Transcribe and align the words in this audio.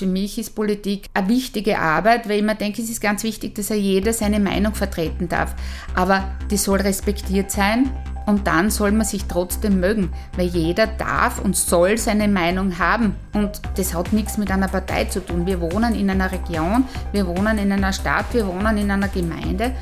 Für 0.00 0.06
mich 0.06 0.38
ist 0.38 0.54
Politik 0.54 1.10
eine 1.12 1.28
wichtige 1.28 1.78
Arbeit, 1.78 2.26
weil 2.26 2.38
ich 2.38 2.42
mir 2.42 2.54
denke, 2.54 2.80
es 2.80 2.88
ist 2.88 3.02
ganz 3.02 3.22
wichtig, 3.22 3.54
dass 3.54 3.68
ja 3.68 3.76
jeder 3.76 4.14
seine 4.14 4.40
Meinung 4.40 4.74
vertreten 4.74 5.28
darf. 5.28 5.54
Aber 5.94 6.24
die 6.50 6.56
soll 6.56 6.80
respektiert 6.80 7.50
sein 7.50 7.90
und 8.24 8.46
dann 8.46 8.70
soll 8.70 8.92
man 8.92 9.04
sich 9.04 9.26
trotzdem 9.26 9.78
mögen, 9.78 10.10
weil 10.38 10.46
jeder 10.46 10.86
darf 10.86 11.38
und 11.38 11.54
soll 11.54 11.98
seine 11.98 12.28
Meinung 12.28 12.78
haben. 12.78 13.14
Und 13.34 13.60
das 13.76 13.92
hat 13.92 14.14
nichts 14.14 14.38
mit 14.38 14.50
einer 14.50 14.68
Partei 14.68 15.04
zu 15.04 15.20
tun. 15.20 15.44
Wir 15.44 15.60
wohnen 15.60 15.94
in 15.94 16.08
einer 16.08 16.32
Region, 16.32 16.84
wir 17.12 17.26
wohnen 17.26 17.58
in 17.58 17.70
einer 17.70 17.92
Stadt, 17.92 18.24
wir 18.32 18.46
wohnen 18.46 18.78
in 18.78 18.90
einer 18.90 19.08
Gemeinde. 19.08 19.74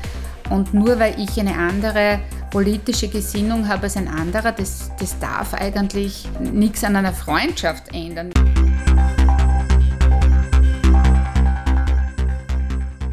Und 0.49 0.73
nur 0.73 0.99
weil 0.99 1.17
ich 1.17 1.39
eine 1.39 1.55
andere 1.55 2.19
politische 2.51 3.07
Gesinnung 3.07 3.69
habe 3.69 3.83
als 3.83 3.95
ein 3.95 4.09
anderer, 4.09 4.51
das, 4.51 4.91
das 4.99 5.17
darf 5.19 5.53
eigentlich 5.53 6.27
nichts 6.41 6.83
an 6.83 6.97
einer 6.97 7.13
Freundschaft 7.13 7.93
ändern. 7.93 8.31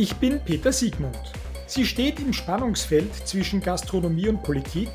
Ich 0.00 0.16
bin 0.16 0.40
Peter 0.40 0.72
Siegmund. 0.72 1.18
Sie 1.66 1.84
steht 1.84 2.20
im 2.20 2.32
Spannungsfeld 2.32 3.14
zwischen 3.28 3.60
Gastronomie 3.60 4.28
und 4.28 4.42
Politik. 4.42 4.88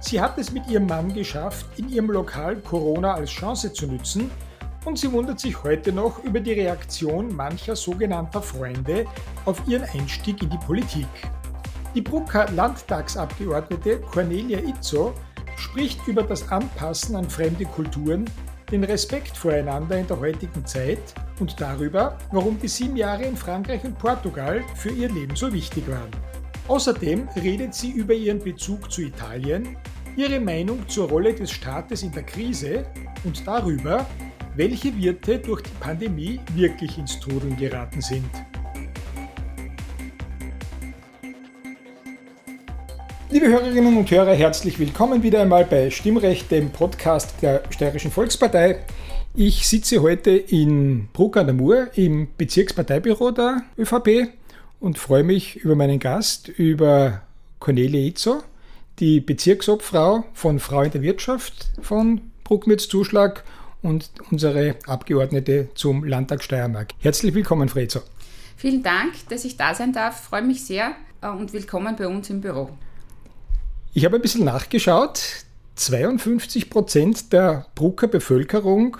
Sie 0.00 0.20
hat 0.20 0.36
es 0.36 0.50
mit 0.50 0.66
ihrem 0.66 0.86
Mann 0.86 1.14
geschafft, 1.14 1.66
in 1.76 1.88
ihrem 1.88 2.10
Lokal 2.10 2.56
Corona 2.56 3.14
als 3.14 3.30
Chance 3.30 3.72
zu 3.72 3.86
nützen 3.86 4.32
und 4.84 4.98
sie 4.98 5.12
wundert 5.12 5.38
sich 5.38 5.62
heute 5.62 5.92
noch 5.92 6.24
über 6.24 6.40
die 6.40 6.54
Reaktion 6.54 7.36
mancher 7.36 7.76
sogenannter 7.76 8.42
Freunde 8.42 9.06
auf 9.44 9.62
ihren 9.68 9.84
Einstieg 9.84 10.42
in 10.42 10.50
die 10.50 10.58
Politik. 10.58 11.06
Die 11.94 12.02
Brucker 12.02 12.50
Landtagsabgeordnete 12.50 14.00
Cornelia 14.00 14.58
Izzo 14.58 15.14
spricht 15.56 16.04
über 16.08 16.24
das 16.24 16.50
Anpassen 16.50 17.14
an 17.14 17.30
fremde 17.30 17.64
Kulturen, 17.64 18.28
den 18.70 18.84
Respekt 18.84 19.36
voreinander 19.36 19.98
in 19.98 20.06
der 20.06 20.20
heutigen 20.20 20.64
Zeit 20.66 21.14
und 21.40 21.60
darüber, 21.60 22.18
warum 22.32 22.58
die 22.60 22.68
sieben 22.68 22.96
Jahre 22.96 23.24
in 23.24 23.36
Frankreich 23.36 23.84
und 23.84 23.98
Portugal 23.98 24.62
für 24.74 24.90
ihr 24.90 25.10
Leben 25.10 25.36
so 25.36 25.52
wichtig 25.52 25.88
waren. 25.88 26.10
Außerdem 26.68 27.28
redet 27.42 27.74
sie 27.74 27.90
über 27.90 28.12
ihren 28.12 28.40
Bezug 28.40 28.92
zu 28.92 29.02
Italien, 29.02 29.76
ihre 30.16 30.38
Meinung 30.38 30.86
zur 30.88 31.08
Rolle 31.08 31.32
des 31.32 31.50
Staates 31.50 32.02
in 32.02 32.12
der 32.12 32.24
Krise 32.24 32.86
und 33.24 33.46
darüber, 33.46 34.06
welche 34.54 34.94
Wirte 34.96 35.38
durch 35.38 35.62
die 35.62 35.76
Pandemie 35.80 36.40
wirklich 36.54 36.98
ins 36.98 37.18
Trudeln 37.20 37.56
geraten 37.56 38.02
sind. 38.02 38.30
Liebe 43.40 43.52
Hörerinnen 43.52 43.96
und 43.96 44.10
Hörer, 44.10 44.34
herzlich 44.34 44.80
willkommen 44.80 45.22
wieder 45.22 45.40
einmal 45.40 45.64
bei 45.64 45.90
Stimmrecht, 45.90 46.50
dem 46.50 46.70
Podcast 46.70 47.34
der 47.40 47.62
Steirischen 47.70 48.10
Volkspartei. 48.10 48.84
Ich 49.32 49.68
sitze 49.68 50.02
heute 50.02 50.32
in 50.32 51.06
Bruck 51.12 51.36
an 51.36 51.46
der 51.46 51.54
Mur 51.54 51.86
im 51.94 52.26
Bezirksparteibüro 52.36 53.30
der 53.30 53.62
ÖVP 53.78 54.32
und 54.80 54.98
freue 54.98 55.22
mich 55.22 55.54
über 55.54 55.76
meinen 55.76 56.00
Gast, 56.00 56.48
über 56.48 57.22
Cornelia 57.60 58.08
Izzo, 58.08 58.42
die 58.98 59.20
Bezirksobfrau 59.20 60.24
von 60.32 60.58
Frau 60.58 60.82
in 60.82 60.90
der 60.90 61.02
Wirtschaft 61.02 61.68
von 61.80 62.20
Bruckmitz-Zuschlag 62.42 63.44
und 63.82 64.10
unsere 64.32 64.74
Abgeordnete 64.88 65.68
zum 65.76 66.02
Landtag 66.02 66.42
Steiermark. 66.42 66.88
Herzlich 66.98 67.32
willkommen, 67.34 67.68
Frau 67.68 67.78
Izzo. 67.78 68.00
Vielen 68.56 68.82
Dank, 68.82 69.12
dass 69.28 69.44
ich 69.44 69.56
da 69.56 69.76
sein 69.76 69.92
darf. 69.92 70.24
Freue 70.24 70.42
mich 70.42 70.64
sehr 70.64 70.96
äh, 71.22 71.28
und 71.28 71.52
willkommen 71.52 71.94
bei 71.94 72.08
uns 72.08 72.30
im 72.30 72.40
Büro. 72.40 72.70
Ich 73.94 74.04
habe 74.04 74.16
ein 74.16 74.22
bisschen 74.22 74.44
nachgeschaut. 74.44 75.20
52 75.76 76.70
Prozent 76.70 77.32
der 77.32 77.66
Brucker 77.74 78.06
Bevölkerung 78.06 78.96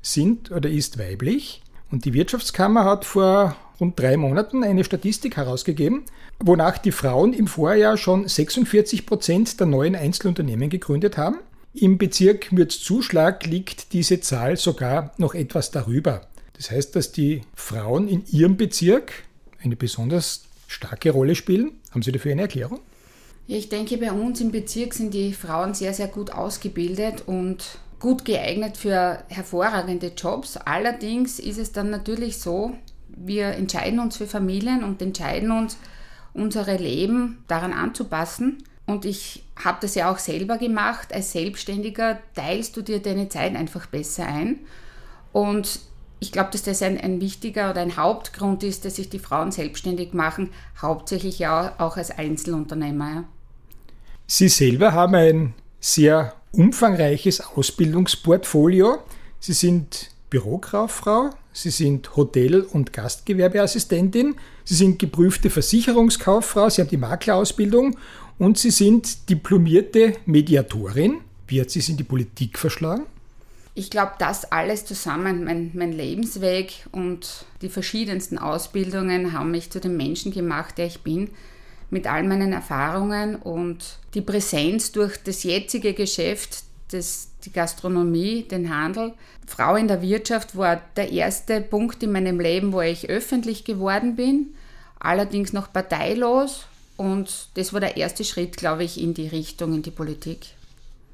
sind 0.00 0.50
oder 0.50 0.70
ist 0.70 0.98
weiblich. 0.98 1.62
Und 1.90 2.04
die 2.06 2.14
Wirtschaftskammer 2.14 2.84
hat 2.84 3.04
vor 3.04 3.56
rund 3.78 3.98
drei 3.98 4.16
Monaten 4.16 4.64
eine 4.64 4.84
Statistik 4.84 5.36
herausgegeben, 5.36 6.04
wonach 6.38 6.78
die 6.78 6.92
Frauen 6.92 7.34
im 7.34 7.46
Vorjahr 7.46 7.96
schon 7.96 8.26
46 8.26 9.04
Prozent 9.04 9.60
der 9.60 9.66
neuen 9.66 9.94
Einzelunternehmen 9.94 10.70
gegründet 10.70 11.18
haben. 11.18 11.38
Im 11.74 11.98
Bezirk 11.98 12.52
Mürzzuschlag 12.52 13.44
liegt 13.46 13.92
diese 13.92 14.20
Zahl 14.20 14.56
sogar 14.56 15.12
noch 15.18 15.34
etwas 15.34 15.70
darüber. 15.70 16.22
Das 16.54 16.70
heißt, 16.70 16.96
dass 16.96 17.12
die 17.12 17.42
Frauen 17.54 18.08
in 18.08 18.24
ihrem 18.30 18.56
Bezirk 18.56 19.12
eine 19.62 19.76
besonders 19.76 20.44
starke 20.68 21.10
Rolle 21.10 21.34
spielen. 21.34 21.72
Haben 21.90 22.02
Sie 22.02 22.12
dafür 22.12 22.32
eine 22.32 22.42
Erklärung? 22.42 22.80
Ich 23.46 23.68
denke, 23.68 23.98
bei 23.98 24.12
uns 24.12 24.40
im 24.40 24.52
Bezirk 24.52 24.94
sind 24.94 25.14
die 25.14 25.32
Frauen 25.32 25.74
sehr, 25.74 25.92
sehr 25.92 26.08
gut 26.08 26.30
ausgebildet 26.30 27.24
und 27.26 27.78
gut 27.98 28.24
geeignet 28.24 28.76
für 28.76 29.22
hervorragende 29.28 30.12
Jobs. 30.16 30.56
Allerdings 30.56 31.38
ist 31.38 31.58
es 31.58 31.72
dann 31.72 31.90
natürlich 31.90 32.38
so, 32.38 32.72
wir 33.08 33.48
entscheiden 33.48 34.00
uns 34.00 34.16
für 34.16 34.26
Familien 34.26 34.84
und 34.84 35.02
entscheiden 35.02 35.50
uns, 35.50 35.76
unsere 36.34 36.76
Leben 36.76 37.44
daran 37.46 37.72
anzupassen. 37.72 38.64
Und 38.86 39.04
ich 39.04 39.44
habe 39.62 39.78
das 39.80 39.94
ja 39.94 40.10
auch 40.10 40.18
selber 40.18 40.58
gemacht. 40.58 41.12
Als 41.12 41.32
Selbstständiger 41.32 42.18
teilst 42.34 42.76
du 42.76 42.82
dir 42.82 43.00
deine 43.00 43.28
Zeit 43.28 43.54
einfach 43.54 43.86
besser 43.86 44.26
ein. 44.26 44.60
Und 45.32 45.80
ich 46.20 46.32
glaube, 46.32 46.50
dass 46.52 46.62
das 46.62 46.82
ein, 46.82 46.98
ein 47.00 47.20
wichtiger 47.20 47.70
oder 47.70 47.80
ein 47.80 47.96
Hauptgrund 47.96 48.62
ist, 48.62 48.84
dass 48.84 48.96
sich 48.96 49.10
die 49.10 49.18
Frauen 49.18 49.52
selbstständig 49.52 50.14
machen, 50.14 50.50
hauptsächlich 50.80 51.38
ja 51.38 51.74
auch 51.78 51.96
als 51.96 52.10
Einzelunternehmer. 52.10 53.24
Sie 54.26 54.48
selber 54.48 54.92
haben 54.92 55.14
ein 55.14 55.54
sehr 55.80 56.34
umfangreiches 56.52 57.40
Ausbildungsportfolio. 57.40 58.98
Sie 59.40 59.52
sind 59.52 60.10
Bürokauffrau, 60.30 61.30
Sie 61.52 61.70
sind 61.70 62.16
Hotel- 62.16 62.62
und 62.62 62.92
Gastgewerbeassistentin, 62.92 64.36
Sie 64.64 64.74
sind 64.74 64.98
geprüfte 64.98 65.50
Versicherungskauffrau, 65.50 66.70
Sie 66.70 66.80
haben 66.80 66.88
die 66.88 66.96
Maklerausbildung 66.96 67.96
und 68.38 68.58
Sie 68.58 68.70
sind 68.70 69.28
diplomierte 69.28 70.14
Mediatorin. 70.24 71.20
Wie 71.46 71.60
hat 71.60 71.70
Sie 71.70 71.80
es 71.80 71.88
in 71.88 71.96
die 71.96 72.04
Politik 72.04 72.58
verschlagen? 72.58 73.04
Ich 73.74 73.90
glaube, 73.90 74.12
das 74.18 74.50
alles 74.52 74.84
zusammen, 74.84 75.44
mein, 75.44 75.70
mein, 75.74 75.92
Lebensweg 75.92 76.86
und 76.92 77.46
die 77.62 77.70
verschiedensten 77.70 78.36
Ausbildungen 78.36 79.32
haben 79.32 79.50
mich 79.50 79.70
zu 79.70 79.80
dem 79.80 79.96
Menschen 79.96 80.30
gemacht, 80.30 80.76
der 80.76 80.86
ich 80.86 81.00
bin 81.00 81.30
mit 81.92 82.06
all 82.06 82.24
meinen 82.24 82.52
Erfahrungen 82.52 83.36
und 83.36 83.98
die 84.14 84.22
Präsenz 84.22 84.92
durch 84.92 85.18
das 85.22 85.42
jetzige 85.42 85.92
Geschäft, 85.92 86.64
das, 86.90 87.28
die 87.44 87.52
Gastronomie, 87.52 88.44
den 88.44 88.74
Handel. 88.74 89.12
Frau 89.46 89.76
in 89.76 89.88
der 89.88 90.00
Wirtschaft 90.00 90.56
war 90.56 90.80
der 90.96 91.12
erste 91.12 91.60
Punkt 91.60 92.02
in 92.02 92.12
meinem 92.12 92.40
Leben, 92.40 92.72
wo 92.72 92.80
ich 92.80 93.10
öffentlich 93.10 93.64
geworden 93.64 94.16
bin, 94.16 94.54
allerdings 94.98 95.52
noch 95.52 95.70
parteilos. 95.70 96.64
Und 96.96 97.48
das 97.54 97.74
war 97.74 97.80
der 97.80 97.98
erste 97.98 98.24
Schritt, 98.24 98.56
glaube 98.56 98.84
ich, 98.84 98.98
in 98.98 99.12
die 99.12 99.28
Richtung, 99.28 99.74
in 99.74 99.82
die 99.82 99.90
Politik. 99.90 100.46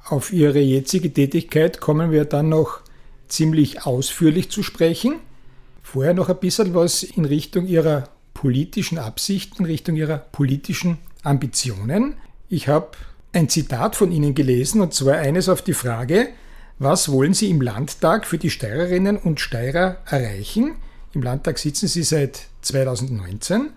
Auf 0.04 0.32
Ihre 0.32 0.60
jetzige 0.60 1.12
Tätigkeit 1.12 1.80
kommen 1.80 2.12
wir 2.12 2.24
dann 2.24 2.48
noch 2.48 2.80
ziemlich 3.26 3.84
ausführlich 3.84 4.48
zu 4.50 4.62
sprechen. 4.62 5.16
Vorher 5.82 6.14
noch 6.14 6.28
ein 6.28 6.38
bisschen 6.38 6.72
was 6.74 7.02
in 7.02 7.24
Richtung 7.24 7.66
Ihrer 7.66 8.08
politischen 8.38 8.98
Absichten, 8.98 9.64
Richtung 9.64 9.96
ihrer 9.96 10.18
politischen 10.18 10.98
Ambitionen. 11.24 12.14
Ich 12.48 12.68
habe 12.68 12.92
ein 13.32 13.48
Zitat 13.48 13.96
von 13.96 14.12
Ihnen 14.12 14.36
gelesen, 14.36 14.80
und 14.80 14.94
zwar 14.94 15.16
eines 15.16 15.48
auf 15.48 15.60
die 15.60 15.72
Frage, 15.72 16.28
was 16.78 17.10
wollen 17.10 17.34
Sie 17.34 17.50
im 17.50 17.60
Landtag 17.60 18.24
für 18.28 18.38
die 18.38 18.50
Steirerinnen 18.50 19.16
und 19.16 19.40
Steirer 19.40 19.96
erreichen? 20.06 20.76
Im 21.14 21.22
Landtag 21.22 21.58
sitzen 21.58 21.88
Sie 21.88 22.04
seit 22.04 22.42
2019 22.62 23.70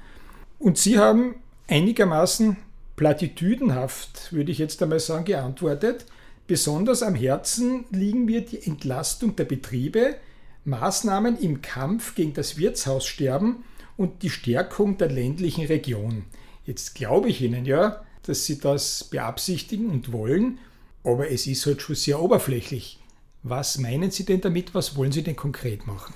und 0.60 0.78
Sie 0.78 1.00
haben 1.00 1.38
einigermaßen 1.68 2.56
platitüdenhaft, 2.98 4.32
würde 4.32 4.52
ich 4.52 4.60
jetzt 4.60 4.84
einmal 4.84 5.00
sagen, 5.00 5.26
geantwortet. 5.26 6.06
Besonders 6.46 7.02
am 7.02 7.16
Herzen 7.16 7.86
liegen 7.90 8.26
mir 8.26 8.46
die 8.46 8.62
Entlastung 8.62 9.36
der 9.36 9.46
Betriebe, 9.46 10.18
Maßnahmen 10.66 11.40
im 11.40 11.64
Kampf 11.64 12.14
gegen 12.14 12.36
das 12.36 12.60
Wirtshaussterben 12.60 13.64
und 14.02 14.24
die 14.24 14.32
Stärkung 14.32 14.98
der 14.98 15.10
ländlichen 15.10 15.68
Region. 15.68 16.26
Jetzt 16.66 16.96
glaube 16.96 17.30
ich 17.30 17.42
Ihnen 17.42 17.66
ja, 17.66 18.02
dass 18.24 18.46
Sie 18.46 18.60
das 18.60 19.04
beabsichtigen 19.04 19.90
und 19.90 20.12
wollen, 20.12 20.58
aber 21.04 21.30
es 21.30 21.46
ist 21.46 21.66
halt 21.68 21.84
schon 21.84 21.96
sehr 21.96 22.20
oberflächlich. 22.20 23.00
Was 23.44 23.78
meinen 23.78 24.10
Sie 24.10 24.26
denn 24.26 24.42
damit? 24.42 24.74
Was 24.74 24.96
wollen 24.96 25.12
Sie 25.12 25.24
denn 25.24 25.36
konkret 25.36 25.86
machen? 25.86 26.14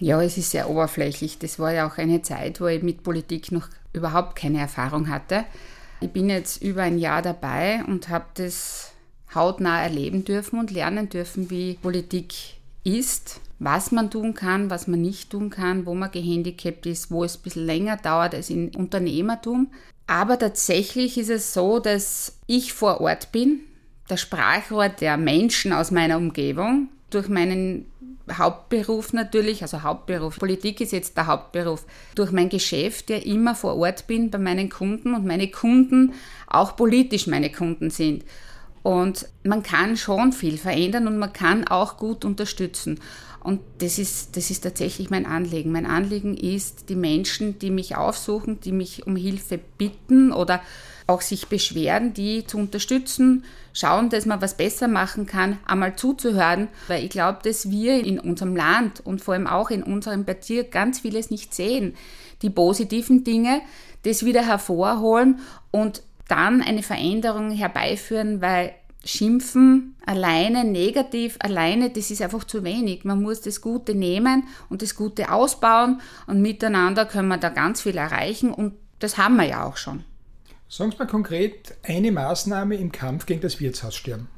Ja, 0.00 0.20
es 0.22 0.38
ist 0.38 0.50
sehr 0.50 0.68
oberflächlich. 0.68 1.38
Das 1.38 1.58
war 1.58 1.72
ja 1.72 1.88
auch 1.88 1.98
eine 1.98 2.22
Zeit, 2.22 2.60
wo 2.60 2.66
ich 2.66 2.82
mit 2.82 3.04
Politik 3.04 3.52
noch 3.52 3.68
überhaupt 3.92 4.36
keine 4.36 4.58
Erfahrung 4.58 5.08
hatte. 5.08 5.44
Ich 6.00 6.10
bin 6.10 6.28
jetzt 6.28 6.62
über 6.62 6.82
ein 6.82 6.98
Jahr 6.98 7.22
dabei 7.22 7.82
und 7.86 8.08
habe 8.08 8.26
das 8.34 8.92
hautnah 9.34 9.82
erleben 9.82 10.24
dürfen 10.24 10.58
und 10.58 10.72
lernen 10.72 11.08
dürfen, 11.08 11.50
wie 11.50 11.74
Politik 11.74 12.34
ist, 12.82 13.40
was 13.58 13.90
man 13.92 14.10
tun 14.10 14.34
kann, 14.34 14.70
was 14.70 14.86
man 14.86 15.00
nicht 15.00 15.30
tun 15.30 15.50
kann, 15.50 15.86
wo 15.86 15.94
man 15.94 16.10
gehandicapt 16.10 16.86
ist, 16.86 17.10
wo 17.10 17.24
es 17.24 17.36
ein 17.36 17.42
bisschen 17.42 17.66
länger 17.66 17.96
dauert 17.96 18.34
als 18.34 18.50
im 18.50 18.70
Unternehmertum. 18.76 19.68
Aber 20.06 20.38
tatsächlich 20.38 21.18
ist 21.18 21.30
es 21.30 21.52
so, 21.52 21.80
dass 21.80 22.38
ich 22.46 22.72
vor 22.72 23.00
Ort 23.00 23.32
bin, 23.32 23.60
der 24.08 24.16
Sprachrohr 24.16 24.88
der 24.88 25.16
Menschen 25.16 25.72
aus 25.72 25.90
meiner 25.90 26.16
Umgebung, 26.16 26.88
durch 27.10 27.28
meinen 27.28 27.86
Hauptberuf 28.32 29.12
natürlich, 29.12 29.62
also 29.62 29.82
Hauptberuf, 29.82 30.38
Politik 30.38 30.80
ist 30.80 30.92
jetzt 30.92 31.16
der 31.16 31.26
Hauptberuf, 31.26 31.84
durch 32.14 32.30
mein 32.30 32.48
Geschäft 32.48 33.10
ja 33.10 33.16
immer 33.16 33.54
vor 33.54 33.76
Ort 33.76 34.06
bin 34.06 34.30
bei 34.30 34.38
meinen 34.38 34.68
Kunden 34.68 35.14
und 35.14 35.26
meine 35.26 35.50
Kunden 35.50 36.14
auch 36.46 36.76
politisch 36.76 37.26
meine 37.26 37.50
Kunden 37.50 37.90
sind. 37.90 38.24
Und 38.82 39.28
man 39.44 39.62
kann 39.62 39.96
schon 39.96 40.32
viel 40.32 40.56
verändern 40.56 41.06
und 41.06 41.18
man 41.18 41.32
kann 41.32 41.66
auch 41.66 41.96
gut 41.96 42.24
unterstützen. 42.24 43.00
Und 43.48 43.62
das 43.78 43.98
ist, 43.98 44.36
das 44.36 44.50
ist 44.50 44.60
tatsächlich 44.60 45.08
mein 45.08 45.24
Anliegen. 45.24 45.72
Mein 45.72 45.86
Anliegen 45.86 46.36
ist, 46.36 46.90
die 46.90 46.94
Menschen, 46.94 47.58
die 47.58 47.70
mich 47.70 47.96
aufsuchen, 47.96 48.60
die 48.60 48.72
mich 48.72 49.06
um 49.06 49.16
Hilfe 49.16 49.58
bitten 49.78 50.34
oder 50.34 50.60
auch 51.06 51.22
sich 51.22 51.46
beschweren, 51.46 52.12
die 52.12 52.46
zu 52.46 52.58
unterstützen, 52.58 53.46
schauen, 53.72 54.10
dass 54.10 54.26
man 54.26 54.42
was 54.42 54.58
besser 54.58 54.86
machen 54.86 55.24
kann, 55.24 55.56
einmal 55.64 55.96
zuzuhören, 55.96 56.68
weil 56.88 57.02
ich 57.02 57.08
glaube, 57.08 57.38
dass 57.42 57.70
wir 57.70 58.04
in 58.04 58.20
unserem 58.20 58.54
Land 58.54 59.00
und 59.06 59.22
vor 59.22 59.32
allem 59.32 59.46
auch 59.46 59.70
in 59.70 59.82
unserem 59.82 60.26
Bezirk 60.26 60.70
ganz 60.70 61.00
vieles 61.00 61.30
nicht 61.30 61.54
sehen. 61.54 61.94
Die 62.42 62.50
positiven 62.50 63.24
Dinge, 63.24 63.62
das 64.02 64.26
wieder 64.26 64.44
hervorholen 64.44 65.38
und 65.70 66.02
dann 66.28 66.60
eine 66.60 66.82
Veränderung 66.82 67.50
herbeiführen, 67.50 68.42
weil 68.42 68.74
Schimpfen 69.04 69.96
alleine, 70.04 70.64
negativ 70.64 71.36
alleine, 71.40 71.90
das 71.90 72.10
ist 72.10 72.20
einfach 72.20 72.44
zu 72.44 72.64
wenig. 72.64 73.04
Man 73.04 73.22
muss 73.22 73.40
das 73.40 73.60
Gute 73.60 73.94
nehmen 73.94 74.44
und 74.68 74.82
das 74.82 74.94
Gute 74.94 75.30
ausbauen 75.30 76.00
und 76.26 76.42
miteinander 76.42 77.06
können 77.06 77.28
wir 77.28 77.38
da 77.38 77.48
ganz 77.48 77.82
viel 77.82 77.96
erreichen 77.96 78.52
und 78.52 78.74
das 78.98 79.16
haben 79.16 79.36
wir 79.36 79.44
ja 79.44 79.64
auch 79.64 79.76
schon. 79.76 80.04
Sagen 80.68 80.90
Sie 80.90 80.98
mal 80.98 81.06
konkret 81.06 81.76
eine 81.82 82.12
Maßnahme 82.12 82.76
im 82.76 82.92
Kampf 82.92 83.24
gegen 83.26 83.40
das 83.40 83.60
Wirtshaussterben. 83.60 84.28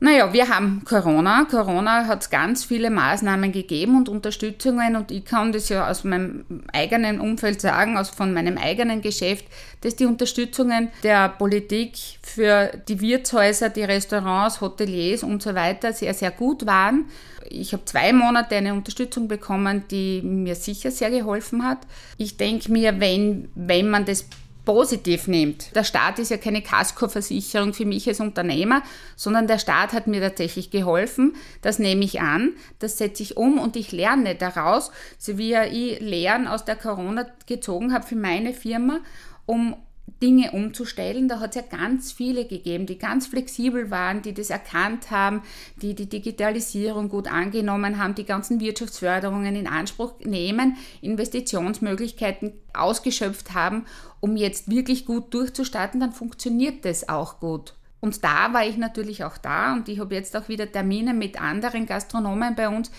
Naja, 0.00 0.32
wir 0.32 0.48
haben 0.48 0.82
Corona. 0.84 1.46
Corona 1.50 2.06
hat 2.06 2.30
ganz 2.30 2.64
viele 2.64 2.90
Maßnahmen 2.90 3.52
gegeben 3.52 3.96
und 3.96 4.08
Unterstützungen 4.08 4.96
und 4.96 5.10
ich 5.10 5.24
kann 5.24 5.52
das 5.52 5.68
ja 5.70 5.88
aus 5.88 6.04
meinem 6.04 6.44
eigenen 6.72 7.20
Umfeld 7.20 7.60
sagen, 7.60 7.96
aus 7.96 8.10
von 8.10 8.34
meinem 8.34 8.58
eigenen 8.58 9.00
Geschäft, 9.00 9.46
dass 9.80 9.96
die 9.96 10.04
Unterstützungen 10.04 10.90
der 11.04 11.30
Politik 11.30 11.96
für 12.22 12.72
die 12.88 13.00
Wirtshäuser, 13.00 13.70
die 13.70 13.84
Restaurants, 13.84 14.60
Hoteliers 14.60 15.22
und 15.22 15.42
so 15.42 15.54
weiter 15.54 15.92
sehr, 15.92 16.12
sehr 16.12 16.32
gut 16.32 16.66
waren. 16.66 17.06
Ich 17.48 17.72
habe 17.72 17.84
zwei 17.84 18.12
Monate 18.12 18.56
eine 18.56 18.74
Unterstützung 18.74 19.28
bekommen, 19.28 19.84
die 19.90 20.20
mir 20.22 20.54
sicher 20.54 20.90
sehr 20.90 21.10
geholfen 21.10 21.64
hat. 21.64 21.78
Ich 22.18 22.36
denke 22.36 22.70
mir, 22.72 23.00
wenn, 23.00 23.48
wenn 23.54 23.88
man 23.88 24.04
das 24.04 24.26
positiv 24.64 25.28
nimmt. 25.28 25.74
Der 25.74 25.84
Staat 25.84 26.18
ist 26.18 26.30
ja 26.30 26.36
keine 26.36 26.62
Kaskoversicherung 26.62 27.74
für 27.74 27.84
mich 27.84 28.08
als 28.08 28.20
Unternehmer, 28.20 28.82
sondern 29.16 29.46
der 29.46 29.58
Staat 29.58 29.92
hat 29.92 30.06
mir 30.06 30.20
tatsächlich 30.20 30.70
geholfen. 30.70 31.36
Das 31.62 31.78
nehme 31.78 32.04
ich 32.04 32.20
an, 32.20 32.52
das 32.78 32.98
setze 32.98 33.22
ich 33.22 33.36
um 33.36 33.58
und 33.58 33.76
ich 33.76 33.92
lerne 33.92 34.34
daraus, 34.34 34.90
so 35.18 35.38
wie 35.38 35.54
ich 35.54 36.00
Lehren 36.00 36.46
aus 36.46 36.64
der 36.64 36.76
Corona 36.76 37.26
gezogen 37.46 37.92
habe 37.92 38.06
für 38.06 38.16
meine 38.16 38.54
Firma, 38.54 39.00
um 39.46 39.76
Dinge 40.22 40.52
umzustellen. 40.52 41.28
Da 41.28 41.40
hat 41.40 41.56
es 41.56 41.62
ja 41.62 41.76
ganz 41.76 42.12
viele 42.12 42.46
gegeben, 42.46 42.86
die 42.86 42.98
ganz 42.98 43.26
flexibel 43.26 43.90
waren, 43.90 44.22
die 44.22 44.34
das 44.34 44.50
erkannt 44.50 45.10
haben, 45.10 45.42
die 45.82 45.94
die 45.94 46.08
Digitalisierung 46.08 47.08
gut 47.08 47.30
angenommen 47.30 47.98
haben, 47.98 48.14
die 48.14 48.24
ganzen 48.24 48.60
Wirtschaftsförderungen 48.60 49.56
in 49.56 49.66
Anspruch 49.66 50.14
nehmen, 50.20 50.76
Investitionsmöglichkeiten 51.00 52.52
ausgeschöpft 52.72 53.54
haben, 53.54 53.86
um 54.20 54.36
jetzt 54.36 54.70
wirklich 54.70 55.04
gut 55.06 55.32
durchzustarten, 55.34 56.00
dann 56.00 56.12
funktioniert 56.12 56.84
das 56.84 57.08
auch 57.08 57.40
gut. 57.40 57.74
Und 58.00 58.22
da 58.22 58.52
war 58.52 58.66
ich 58.66 58.76
natürlich 58.76 59.24
auch 59.24 59.38
da 59.38 59.72
und 59.72 59.88
ich 59.88 59.98
habe 59.98 60.14
jetzt 60.14 60.36
auch 60.36 60.50
wieder 60.50 60.70
Termine 60.70 61.14
mit 61.14 61.40
anderen 61.40 61.86
Gastronomen 61.86 62.54
bei 62.54 62.68
uns, 62.68 62.90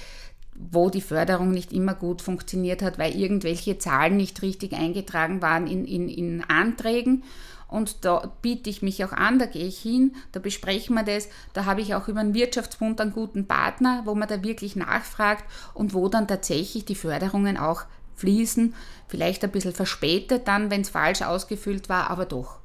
wo 0.55 0.89
die 0.89 1.01
Förderung 1.01 1.51
nicht 1.51 1.73
immer 1.73 1.93
gut 1.93 2.21
funktioniert 2.21 2.81
hat, 2.81 2.97
weil 2.97 3.15
irgendwelche 3.15 3.77
Zahlen 3.77 4.17
nicht 4.17 4.41
richtig 4.41 4.73
eingetragen 4.73 5.41
waren 5.41 5.67
in, 5.67 5.85
in, 5.85 6.09
in 6.09 6.43
Anträgen. 6.43 7.23
Und 7.67 8.05
da 8.05 8.31
biete 8.41 8.69
ich 8.69 8.81
mich 8.81 9.03
auch 9.03 9.11
an, 9.11 9.39
da 9.39 9.47
gehe 9.47 9.65
ich 9.65 9.79
hin, 9.79 10.15
da 10.31 10.39
besprechen 10.39 10.95
wir 10.95 11.03
das. 11.03 11.27
Da 11.53 11.65
habe 11.65 11.81
ich 11.81 11.95
auch 11.95 12.07
über 12.07 12.21
den 12.21 12.33
Wirtschaftsbund 12.33 13.01
einen 13.01 13.11
guten 13.11 13.47
Partner, 13.47 14.03
wo 14.05 14.15
man 14.15 14.29
da 14.29 14.43
wirklich 14.43 14.75
nachfragt 14.75 15.43
und 15.73 15.93
wo 15.93 16.07
dann 16.07 16.27
tatsächlich 16.27 16.85
die 16.85 16.95
Förderungen 16.95 17.57
auch 17.57 17.83
fließen. 18.15 18.73
Vielleicht 19.07 19.43
ein 19.43 19.51
bisschen 19.51 19.73
verspätet 19.73 20.47
dann, 20.47 20.71
wenn 20.71 20.81
es 20.81 20.89
falsch 20.89 21.21
ausgefüllt 21.21 21.89
war, 21.89 22.09
aber 22.09 22.25
doch. 22.25 22.59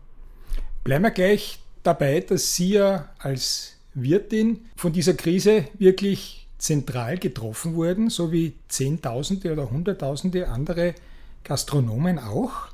Bleiben 0.85 1.05
wir 1.05 1.11
gleich 1.11 1.59
dabei, 1.83 2.21
dass 2.21 2.55
Sie 2.55 2.75
ja 2.75 3.09
als 3.19 3.77
Wirtin 3.95 4.67
von 4.77 4.93
dieser 4.93 5.15
Krise 5.15 5.65
wirklich 5.79 6.40
zentral 6.61 7.19
getroffen 7.19 7.75
wurden, 7.75 8.11
so 8.11 8.33
wie 8.33 8.55
Zehntausende 8.69 9.53
oder 9.53 9.71
Hunderttausende 9.71 10.49
andere 10.49 10.95
Gastronomen 11.43 12.19
auch. 12.19 12.69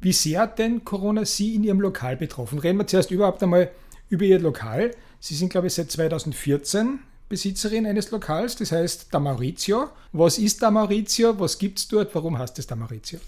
Wie 0.00 0.12
sehr 0.12 0.40
hat 0.40 0.58
denn 0.58 0.84
Corona 0.84 1.24
Sie 1.24 1.54
in 1.54 1.64
Ihrem 1.64 1.80
Lokal 1.80 2.16
betroffen? 2.16 2.58
Reden 2.58 2.78
wir 2.78 2.86
zuerst 2.86 3.10
überhaupt 3.10 3.42
einmal 3.42 3.70
über 4.08 4.24
Ihr 4.24 4.38
Lokal. 4.38 4.92
Sie 5.20 5.34
sind, 5.34 5.50
glaube 5.50 5.66
ich, 5.66 5.74
seit 5.74 5.90
2014 5.90 6.98
Besitzerin 7.28 7.86
eines 7.86 8.10
Lokals, 8.10 8.56
das 8.56 8.72
heißt 8.72 9.08
Da 9.10 9.18
Maurizio. 9.18 9.88
Was 10.12 10.38
ist 10.38 10.62
Da 10.62 10.70
Maurizio? 10.70 11.38
Was 11.38 11.58
gibt 11.58 11.78
es 11.78 11.88
dort? 11.88 12.14
Warum 12.14 12.38
heißt 12.38 12.58
es 12.58 12.66
Da 12.66 12.76
Maurizio? 12.76 13.18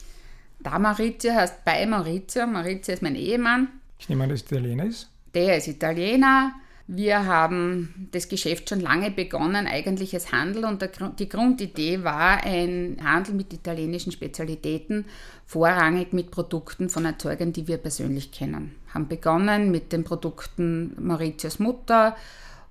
Da 0.61 0.79
Maurizio 0.79 1.33
heißt 1.33 1.65
bei 1.65 1.85
Maurizio. 1.85 2.47
Maurizio 2.47 2.95
ist 2.95 3.03
mein 3.03 3.17
Ehemann. 3.17 3.69
Ich 3.99 4.09
nehme 4.09 4.25
an, 4.25 4.31
dass 4.31 4.43
Italiener 4.43 4.85
ist. 4.87 5.09
Der 5.35 5.57
ist 5.59 5.69
Italiener. 5.69 6.53
Wir 6.90 7.26
haben 7.26 8.09
das 8.12 8.30
Geschäft 8.30 8.71
schon 8.71 8.80
lange 8.80 9.11
begonnen, 9.11 9.66
eigentlich 9.66 10.14
als 10.14 10.33
Handel 10.33 10.64
und 10.64 10.83
die 11.18 11.28
Grundidee 11.28 12.02
war 12.02 12.42
ein 12.42 12.97
Handel 13.04 13.35
mit 13.35 13.52
italienischen 13.52 14.11
Spezialitäten, 14.11 15.04
vorrangig 15.45 16.14
mit 16.14 16.30
Produkten 16.30 16.88
von 16.88 17.04
Erzeugern, 17.04 17.52
die 17.52 17.68
wir 17.68 17.76
persönlich 17.76 18.33
kennen. 18.33 18.75
Haben 18.95 19.07
begonnen 19.07 19.71
mit 19.71 19.92
den 19.92 20.02
Produkten 20.02 20.97
Mauritius 20.99 21.59
Mutter 21.59 22.16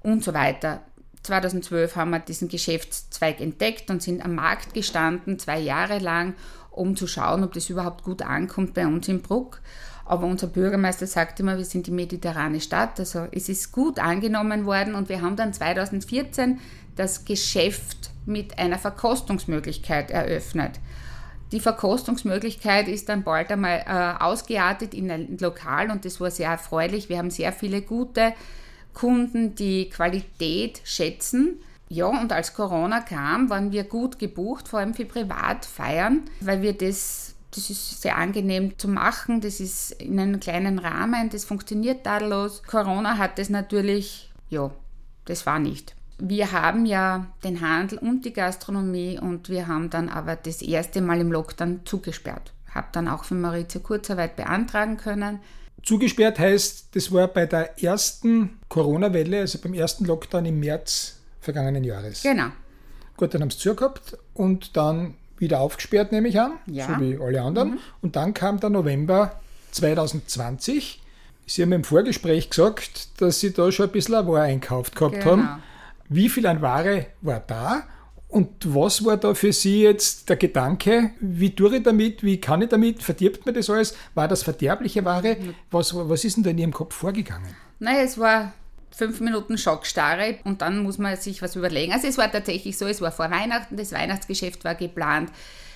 und 0.02 0.24
so 0.24 0.34
weiter. 0.34 0.82
2012 1.22 1.96
haben 1.96 2.10
wir 2.10 2.20
diesen 2.20 2.48
Geschäftszweig 2.48 3.40
entdeckt 3.40 3.92
und 3.92 4.02
sind 4.02 4.26
am 4.26 4.34
Markt 4.34 4.74
gestanden, 4.74 5.38
zwei 5.38 5.60
Jahre 5.60 6.00
lang, 6.00 6.34
um 6.72 6.96
zu 6.96 7.06
schauen, 7.06 7.44
ob 7.44 7.54
das 7.54 7.70
überhaupt 7.70 8.04
gut 8.04 8.24
ankommt 8.24 8.74
bei 8.74 8.88
uns 8.88 9.08
im 9.10 9.22
Bruck. 9.22 9.62
Aber 10.08 10.26
unser 10.26 10.48
Bürgermeister 10.48 11.06
sagt 11.06 11.40
immer, 11.40 11.58
wir 11.58 11.66
sind 11.66 11.88
die 11.88 11.92
mediterrane 11.92 12.62
Stadt. 12.62 13.00
Also 13.00 13.28
es 13.32 13.50
ist 13.50 13.72
gut 13.72 14.00
angenommen 14.00 14.66
worden 14.66 14.96
und 14.96 15.10
wir 15.10 15.22
haben 15.22 15.36
dann 15.36 15.54
2014 15.54 16.60
das 16.96 17.26
Geschäft 17.26 18.12
mit 18.26 18.58
einer 18.58 18.80
Verkostungsmöglichkeit 18.80 20.12
eröffnet. 20.12 20.80
Die 21.52 21.60
Verkostungsmöglichkeit 21.60 22.88
ist 22.88 23.08
dann 23.10 23.24
bald 23.24 23.52
einmal 23.52 23.84
äh, 23.86 24.24
ausgeartet 24.24 24.94
in 24.94 25.10
ein 25.12 25.38
Lokal 25.40 25.92
und 25.92 26.04
das 26.04 26.20
war 26.20 26.32
sehr 26.32 26.50
erfreulich. 26.50 27.10
Wir 27.10 27.18
haben 27.18 27.30
sehr 27.30 27.54
viele 27.54 27.82
gute 27.82 28.34
Kunden, 28.94 29.56
die 29.56 29.90
Qualität 29.90 30.82
schätzen. 30.84 31.62
Ja, 31.90 32.08
und 32.08 32.34
als 32.34 32.54
Corona 32.54 33.00
kam, 33.00 33.50
waren 33.50 33.72
wir 33.72 33.86
gut 33.86 34.20
gebucht, 34.20 34.68
vor 34.68 34.80
allem 34.80 34.94
für 34.94 35.06
Privatfeiern, 35.06 36.24
weil 36.42 36.62
wir 36.62 36.74
das 36.74 37.27
das 37.58 37.70
ist 37.70 38.02
sehr 38.02 38.18
angenehm 38.18 38.78
zu 38.78 38.88
machen, 38.88 39.42
das 39.42 39.60
ist 39.60 39.92
in 39.94 40.20
einem 40.20 40.40
kleinen 40.40 40.80
Rahmen, 40.80 41.30
das 41.30 41.44
funktioniert 41.44 42.04
tadellos. 42.04 42.64
Corona 42.64 43.18
hat 43.18 43.40
das 43.40 43.50
natürlich, 43.50 44.32
ja, 44.50 44.72
das 45.26 45.46
war 45.46 45.60
nicht. 45.60 45.96
Wir 46.20 46.52
haben 46.52 46.86
ja 46.86 47.28
den 47.44 47.62
Handel 47.62 47.98
und 48.00 48.26
die 48.26 48.34
Gastronomie 48.34 49.20
und 49.20 49.50
wir 49.50 49.68
haben 49.68 49.90
dann 49.90 50.10
aber 50.10 50.36
das 50.36 50.62
erste 50.62 51.02
Mal 51.02 51.20
im 51.20 51.32
Lockdown 51.32 51.82
zugesperrt. 51.86 52.54
Habe 52.74 52.88
dann 52.92 53.08
auch 53.08 53.24
für 53.24 53.36
Maurizio 53.36 53.82
Kurzarbeit 53.82 54.36
beantragen 54.36 54.98
können. 54.98 55.40
Zugesperrt 55.84 56.40
heißt, 56.40 56.96
das 56.96 57.12
war 57.12 57.28
bei 57.28 57.46
der 57.46 57.82
ersten 57.84 58.60
Corona-Welle, 58.70 59.42
also 59.42 59.60
beim 59.60 59.74
ersten 59.74 60.06
Lockdown 60.06 60.46
im 60.46 60.60
März 60.60 61.18
vergangenen 61.40 61.84
Jahres. 61.84 62.24
Genau. 62.24 62.48
Gut, 63.16 63.34
dann 63.34 63.42
haben 63.42 63.52
sie 63.52 63.58
zugehabt 63.58 64.18
und 64.34 64.76
dann 64.76 65.16
wieder 65.40 65.60
aufgesperrt, 65.60 66.12
nehme 66.12 66.28
ich 66.28 66.40
an, 66.40 66.54
Ja. 66.66 66.88
so 66.88 67.02
wie 67.02 67.18
alle 67.22 67.42
anderen. 67.42 67.80
Und 68.02 68.16
dann 68.16 68.34
kam 68.34 68.60
der 68.60 68.70
November 68.70 69.40
2020. 69.72 71.02
Sie 71.46 71.62
haben 71.62 71.72
im 71.72 71.84
Vorgespräch 71.84 72.50
gesagt, 72.50 73.22
dass 73.22 73.40
Sie 73.40 73.54
da 73.54 73.72
schon 73.72 73.88
ein 73.88 73.92
bisschen 73.92 74.16
eine 74.16 74.28
Ware 74.28 74.42
einkauft 74.42 74.96
gehabt 74.96 75.16
Genau. 75.22 75.26
haben. 75.26 75.64
Wie 76.10 76.30
viel 76.30 76.46
an 76.48 76.62
Ware 76.62 77.08
war 77.22 77.42
da? 77.46 77.84
Und 78.30 78.50
was 78.76 79.06
war 79.06 79.16
da 79.16 79.34
für 79.34 79.54
Sie 79.54 79.84
jetzt 79.84 80.28
der 80.28 80.36
Gedanke? 80.36 81.12
Wie 81.22 81.56
tue 81.56 81.78
ich 81.78 81.84
damit? 81.84 82.24
Wie 82.24 82.42
kann 82.42 82.62
ich 82.62 82.70
damit? 82.70 83.02
Verdirbt 83.02 83.46
mir 83.46 83.54
das 83.54 83.70
alles? 83.70 83.96
War 84.16 84.28
das 84.28 84.44
verderbliche 84.44 85.06
Ware? 85.06 85.38
Was, 85.72 85.96
was 85.96 86.26
ist 86.26 86.36
denn 86.36 86.44
da 86.44 86.50
in 86.50 86.58
Ihrem 86.58 86.74
Kopf 86.74 86.94
vorgegangen? 86.96 87.56
Naja, 87.80 88.02
es 88.02 88.18
war 88.18 88.52
fünf 88.98 89.20
Minuten 89.22 89.60
Schockstarre 89.60 90.40
und 90.44 90.64
dann 90.64 90.80
muss 90.80 90.98
man 90.98 91.16
sich 91.18 91.44
was 91.44 91.56
überlegen. 91.56 91.94
Also 91.94 92.08
es 92.08 92.18
war 92.18 92.32
tatsächlich 92.32 92.78
so, 92.80 92.88
es 92.88 93.00
war 93.00 93.12
vor 93.12 93.30
Weihnachten, 93.30 93.78
das 93.78 93.92
Weihnachtsgeschäft 93.92 94.66
war 94.66 94.74
geplant. 94.74 95.30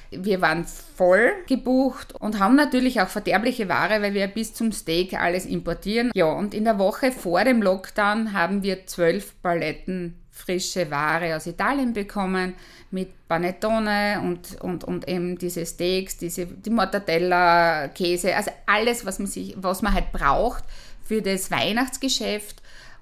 Wir 0.10 0.42
waren 0.42 0.66
voll 0.66 1.32
gebucht 1.48 2.16
und 2.20 2.40
haben 2.40 2.56
natürlich 2.56 3.00
auch 3.00 3.08
verderbliche 3.08 3.70
Ware, 3.70 4.02
weil 4.02 4.16
wir 4.16 4.28
bis 4.28 4.56
zum 4.56 4.72
Steak 4.72 5.14
alles 5.14 5.46
importieren. 5.46 6.12
Ja, 6.16 6.26
und 6.26 6.54
in 6.54 6.66
der 6.66 6.80
Woche 6.80 7.12
vor 7.12 7.44
dem 7.44 7.62
Lockdown 7.62 8.34
haben 8.34 8.64
wir 8.64 8.88
zwölf 8.88 9.40
Paletten 9.42 10.16
frische 10.32 10.90
Ware 10.90 11.36
aus 11.36 11.46
Italien 11.46 11.94
bekommen 11.94 12.56
mit 12.90 13.28
Panettone 13.28 14.20
und, 14.24 14.60
und, 14.62 14.84
und 14.84 15.08
eben 15.08 15.38
diese 15.38 15.66
Steaks, 15.66 16.18
diese, 16.18 16.48
die 16.48 16.72
Mortadella, 16.72 17.88
Käse, 17.90 18.36
also 18.36 18.52
alles, 18.66 19.06
was 19.06 19.20
man, 19.20 19.28
sich, 19.28 19.54
was 19.58 19.84
man 19.84 19.94
halt 19.94 20.12
braucht 20.12 20.64
für 21.04 21.22
das 21.22 21.52
Weihnachtsgeschäft 21.52 22.62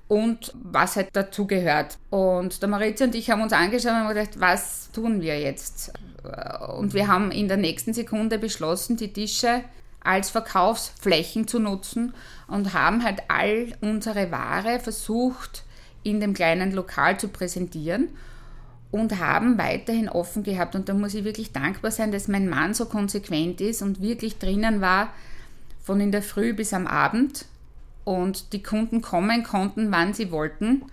und 0.09 0.51
was 0.61 0.97
halt 0.97 1.09
dazu 1.13 1.47
gehört. 1.47 1.97
Und 2.09 2.61
der 2.61 2.67
Maritza 2.67 3.05
und 3.05 3.15
ich 3.15 3.29
haben 3.29 3.41
uns 3.41 3.53
angeschaut 3.53 3.91
und 3.91 3.97
haben 3.99 4.09
gedacht, 4.09 4.39
was 4.39 4.91
tun 4.91 5.21
wir 5.21 5.39
jetzt? 5.39 5.93
Und 6.75 6.93
wir 6.93 7.07
haben 7.07 7.31
in 7.31 7.47
der 7.47 7.57
nächsten 7.57 7.93
Sekunde 7.93 8.39
beschlossen, 8.39 8.97
die 8.97 9.13
Tische 9.13 9.63
als 10.01 10.31
Verkaufsflächen 10.31 11.47
zu 11.47 11.59
nutzen 11.59 12.13
und 12.47 12.73
haben 12.73 13.03
halt 13.03 13.21
all 13.27 13.67
unsere 13.81 14.31
Ware 14.31 14.79
versucht 14.79 15.63
in 16.03 16.19
dem 16.19 16.33
kleinen 16.33 16.71
Lokal 16.71 17.19
zu 17.19 17.27
präsentieren 17.27 18.09
und 18.91 19.19
haben 19.19 19.59
weiterhin 19.59 20.09
offen 20.09 20.41
gehabt. 20.41 20.73
Und 20.73 20.89
da 20.89 20.95
muss 20.95 21.13
ich 21.13 21.23
wirklich 21.23 21.51
dankbar 21.51 21.91
sein, 21.91 22.11
dass 22.11 22.27
mein 22.27 22.49
Mann 22.49 22.73
so 22.73 22.85
konsequent 22.85 23.61
ist 23.61 23.83
und 23.83 24.01
wirklich 24.01 24.39
drinnen 24.39 24.81
war, 24.81 25.13
von 25.83 26.01
in 26.01 26.11
der 26.11 26.23
Früh 26.23 26.53
bis 26.53 26.73
am 26.73 26.87
Abend. 26.87 27.45
Und 28.03 28.53
die 28.53 28.63
Kunden 28.63 29.01
kommen 29.01 29.43
konnten, 29.43 29.91
wann 29.91 30.13
sie 30.13 30.31
wollten. 30.31 30.83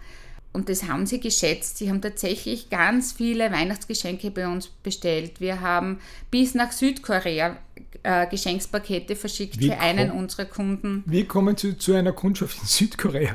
Und 0.52 0.68
das 0.68 0.84
haben 0.84 1.06
sie 1.06 1.20
geschätzt. 1.20 1.78
Sie 1.78 1.90
haben 1.90 2.00
tatsächlich 2.00 2.70
ganz 2.70 3.12
viele 3.12 3.52
Weihnachtsgeschenke 3.52 4.30
bei 4.30 4.48
uns 4.48 4.68
bestellt. 4.68 5.40
Wir 5.40 5.60
haben 5.60 6.00
bis 6.30 6.54
nach 6.54 6.72
Südkorea 6.72 7.56
äh, 8.02 8.26
Geschenkspakete 8.28 9.16
verschickt 9.16 9.58
Wie 9.58 9.68
für 9.68 9.78
einen 9.78 10.10
unserer 10.10 10.44
Kunden. 10.44 11.02
Wie 11.06 11.24
kommen 11.24 11.56
Sie 11.56 11.76
zu 11.76 11.94
einer 11.94 12.12
Kundschaft 12.12 12.58
in 12.60 12.66
Südkorea? 12.66 13.34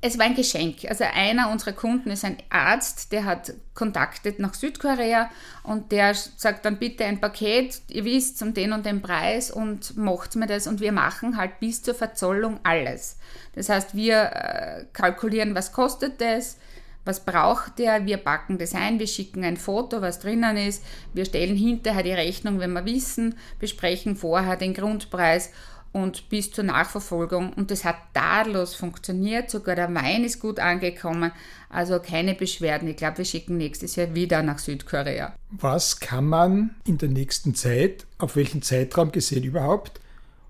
Es 0.00 0.18
war 0.18 0.26
ein 0.26 0.34
Geschenk. 0.34 0.84
Also 0.88 1.04
einer 1.12 1.50
unserer 1.50 1.72
Kunden 1.72 2.10
ist 2.10 2.24
ein 2.24 2.36
Arzt, 2.48 3.12
der 3.12 3.24
hat 3.24 3.52
Kontakte 3.74 4.34
nach 4.38 4.54
Südkorea 4.54 5.30
und 5.64 5.92
der 5.92 6.14
sagt 6.14 6.64
dann 6.64 6.78
bitte 6.78 7.04
ein 7.04 7.20
Paket, 7.20 7.80
ihr 7.88 8.04
wisst, 8.04 8.40
um 8.42 8.54
den 8.54 8.72
und 8.72 8.86
den 8.86 9.02
Preis 9.02 9.50
und 9.50 9.96
macht 9.96 10.36
mir 10.36 10.46
das 10.46 10.66
und 10.66 10.80
wir 10.80 10.92
machen 10.92 11.36
halt 11.36 11.58
bis 11.60 11.82
zur 11.82 11.94
Verzollung 11.94 12.60
alles. 12.62 13.18
Das 13.54 13.68
heißt, 13.68 13.94
wir 13.94 14.22
äh, 14.22 14.84
kalkulieren, 14.92 15.54
was 15.54 15.72
kostet 15.72 16.20
das, 16.20 16.58
was 17.06 17.24
braucht 17.24 17.78
der, 17.78 18.04
wir 18.04 18.18
packen 18.18 18.58
das 18.58 18.74
ein, 18.74 18.98
wir 18.98 19.06
schicken 19.06 19.44
ein 19.44 19.56
Foto, 19.56 20.02
was 20.02 20.18
drinnen 20.18 20.56
ist, 20.56 20.84
wir 21.14 21.24
stellen 21.24 21.56
hinterher 21.56 22.02
die 22.02 22.12
Rechnung, 22.12 22.58
wenn 22.58 22.72
wir 22.72 22.84
wissen, 22.84 23.36
besprechen 23.58 24.16
vorher 24.16 24.56
den 24.56 24.74
Grundpreis 24.74 25.50
und 25.92 26.28
bis 26.28 26.50
zur 26.50 26.64
Nachverfolgung. 26.64 27.54
Und 27.54 27.70
das 27.70 27.84
hat 27.84 27.96
tadellos 28.12 28.74
funktioniert. 28.74 29.50
Sogar 29.50 29.76
der 29.76 29.94
Wein 29.94 30.24
ist 30.24 30.40
gut 30.40 30.60
angekommen. 30.60 31.32
Also 31.70 32.00
keine 32.00 32.34
Beschwerden. 32.34 32.86
Ich 32.88 32.96
glaube, 32.96 33.18
wir 33.18 33.24
schicken 33.24 33.56
nächstes 33.56 33.96
Jahr 33.96 34.14
wieder 34.14 34.42
nach 34.42 34.58
Südkorea. 34.58 35.34
Was 35.50 35.98
kann 35.98 36.26
man 36.26 36.74
in 36.84 36.98
der 36.98 37.08
nächsten 37.08 37.54
Zeit, 37.54 38.04
auf 38.18 38.36
welchen 38.36 38.60
Zeitraum 38.60 39.10
gesehen 39.10 39.44
überhaupt, 39.44 40.00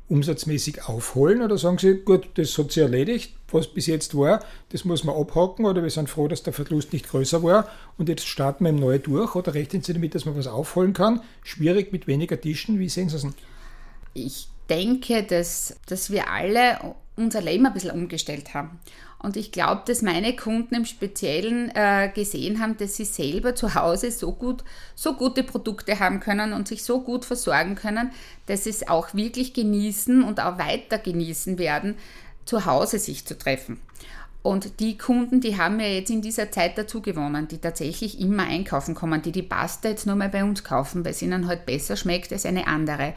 umsatzmäßig 0.09 0.89
aufholen? 0.89 1.43
Oder 1.43 1.59
sagen 1.59 1.79
Sie, 1.79 1.95
gut, 1.95 2.29
das 2.35 2.57
hat 2.59 2.73
sich 2.73 2.83
erledigt, 2.83 3.35
was 3.51 3.69
bis 3.69 3.87
jetzt 3.87 4.17
war, 4.17 4.41
das 4.71 4.85
muss 4.85 5.05
man 5.05 5.17
abhaken 5.17 5.67
oder 5.67 5.83
wir 5.83 5.91
sind 5.91 6.11
froh, 6.11 6.29
dass 6.29 6.43
der 6.43 6.53
Verlust 6.53 6.93
nicht 6.93 7.09
größer 7.09 7.43
war 7.43 7.69
und 7.99 8.09
jetzt 8.09 8.27
starten 8.27 8.65
wir 8.65 8.71
im 8.71 8.77
Neue 8.77 9.01
durch 9.01 9.35
oder 9.35 9.55
rechnen 9.55 9.83
Sie 9.83 9.93
damit, 9.93 10.15
dass 10.15 10.25
man 10.25 10.37
was 10.37 10.47
aufholen 10.47 10.93
kann? 10.93 11.21
Schwierig 11.43 11.93
mit 11.93 12.07
weniger 12.07 12.41
Tischen, 12.41 12.79
wie 12.79 12.89
sehen 12.89 13.09
Sie 13.09 13.17
es? 13.17 13.27
Ich 14.15 14.49
denke, 14.69 15.23
dass, 15.23 15.77
dass 15.87 16.11
wir 16.11 16.31
alle 16.31 16.95
unser 17.17 17.41
Leben 17.41 17.67
ein 17.67 17.73
bisschen 17.73 17.91
umgestellt 17.91 18.55
haben. 18.55 18.79
Und 19.19 19.37
ich 19.37 19.51
glaube, 19.51 19.83
dass 19.87 20.03
meine 20.03 20.37
Kunden 20.37 20.75
im 20.75 20.85
Speziellen 20.85 21.71
äh, 21.75 22.11
gesehen 22.15 22.61
haben, 22.61 22.77
dass 22.77 22.97
sie 22.97 23.05
selber 23.05 23.55
zu 23.55 23.75
Hause 23.75 24.11
so 24.11 24.33
gut, 24.33 24.63
so 24.95 25.15
gute 25.15 25.43
Produkte 25.43 25.99
haben 25.99 26.21
können 26.21 26.53
und 26.53 26.69
sich 26.69 26.85
so 26.85 27.01
gut 27.01 27.25
versorgen 27.25 27.75
können, 27.75 28.13
dass 28.47 28.65
sie 28.65 28.71
es 28.71 28.87
auch 28.87 29.15
wirklich 29.15 29.55
genießen 29.55 30.23
und 30.23 30.41
auch 30.41 30.59
weiter 30.59 30.99
genießen 30.99 31.59
werden, 31.59 31.97
zu 32.45 32.67
Hause 32.67 32.99
sich 32.99 33.27
zu 33.27 33.37
treffen. 33.37 33.81
Und 34.43 34.79
die 34.79 34.97
Kunden, 34.97 35.41
die 35.41 35.59
haben 35.59 35.81
ja 35.81 35.89
jetzt 35.89 36.11
in 36.11 36.23
dieser 36.23 36.53
Zeit 36.53 36.79
dazu 36.79 37.03
gewonnen, 37.03 37.49
die 37.49 37.59
tatsächlich 37.59 38.21
immer 38.21 38.45
einkaufen 38.45 38.95
kommen, 38.95 39.21
die 39.21 39.33
die 39.33 39.43
Pasta 39.43 39.89
jetzt 39.89 40.07
nur 40.07 40.15
mal 40.15 40.29
bei 40.29 40.45
uns 40.45 40.63
kaufen, 40.63 41.05
weil 41.05 41.11
es 41.11 41.23
ihnen 41.23 41.49
halt 41.49 41.67
besser 41.67 41.97
schmeckt 41.97 42.33
als 42.33 42.47
eine 42.47 42.69
andere 42.69 43.15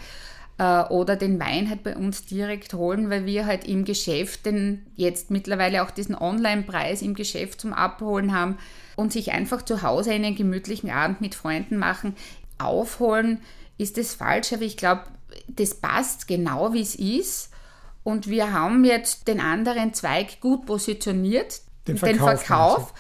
äh, 0.60 0.84
oder 0.90 1.16
den 1.16 1.40
Wein 1.40 1.70
halt 1.70 1.84
bei 1.84 1.96
uns 1.96 2.26
direkt 2.26 2.74
holen, 2.74 3.10
weil 3.10 3.26
wir 3.26 3.48
halt 3.48 3.64
im 3.64 3.86
Geschäft 3.86 4.46
den 4.46 4.86
jetzt 4.96 5.32
mittlerweile 5.32 5.84
auch 5.84 5.90
diesen 5.90 6.16
Online-Preis 6.16 7.02
im 7.02 7.16
Geschäft 7.16 7.62
zum 7.62 7.74
Abholen 7.74 8.34
haben 8.34 8.58
und 8.96 9.12
sich 9.12 9.32
einfach 9.32 9.64
zu 9.64 9.82
Hause 9.82 10.12
einen 10.12 10.36
gemütlichen 10.36 10.92
Abend 10.92 11.22
mit 11.22 11.34
Freunden 11.34 11.78
machen. 11.78 12.16
Aufholen 12.58 13.40
ist 13.78 13.98
das 13.98 14.14
falsch, 14.14 14.52
aber 14.54 14.64
ich 14.64 14.76
glaube, 14.76 15.04
das 15.48 15.76
passt 15.76 16.28
genau 16.28 16.74
wie 16.74 16.82
es 16.82 16.96
ist. 16.96 17.52
Und 18.04 18.28
wir 18.28 18.52
haben 18.52 18.84
jetzt 18.84 19.28
den 19.28 19.40
anderen 19.40 19.94
Zweig 19.94 20.42
gut 20.42 20.66
positioniert, 20.66 21.62
Den 21.88 21.98
Verkauf, 21.98 22.44
Verkauf. 22.44 22.94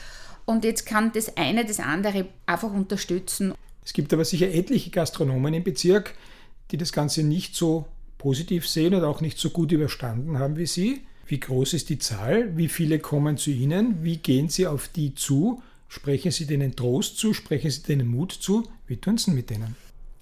Und 0.45 0.63
jetzt 0.63 0.85
kann 0.85 1.11
das 1.11 1.35
eine 1.35 1.65
das 1.65 1.79
andere 1.79 2.27
einfach 2.45 2.71
unterstützen. 2.71 3.53
Es 3.83 3.93
gibt 3.93 4.13
aber 4.13 4.23
sicher 4.23 4.47
etliche 4.47 4.91
Gastronomen 4.91 5.53
im 5.53 5.63
Bezirk, 5.63 6.13
die 6.71 6.77
das 6.77 6.91
Ganze 6.93 7.23
nicht 7.23 7.55
so 7.55 7.85
positiv 8.17 8.67
sehen 8.67 8.93
oder 8.93 9.07
auch 9.07 9.21
nicht 9.21 9.37
so 9.37 9.49
gut 9.49 9.71
überstanden 9.71 10.37
haben 10.39 10.57
wie 10.57 10.65
Sie. 10.65 11.01
Wie 11.25 11.39
groß 11.39 11.73
ist 11.73 11.89
die 11.89 11.99
Zahl? 11.99 12.57
Wie 12.57 12.67
viele 12.67 12.99
kommen 12.99 13.37
zu 13.37 13.51
Ihnen? 13.51 14.03
Wie 14.03 14.17
gehen 14.17 14.49
Sie 14.49 14.67
auf 14.67 14.87
die 14.87 15.15
zu? 15.15 15.61
Sprechen 15.87 16.31
Sie 16.31 16.45
denen 16.45 16.75
Trost 16.75 17.17
zu? 17.17 17.33
Sprechen 17.33 17.71
Sie 17.71 17.83
denen 17.83 18.07
Mut 18.07 18.31
zu? 18.31 18.67
Wie 18.87 18.97
tun 18.97 19.17
Sie 19.17 19.31
mit 19.31 19.49
denen? 19.49 19.75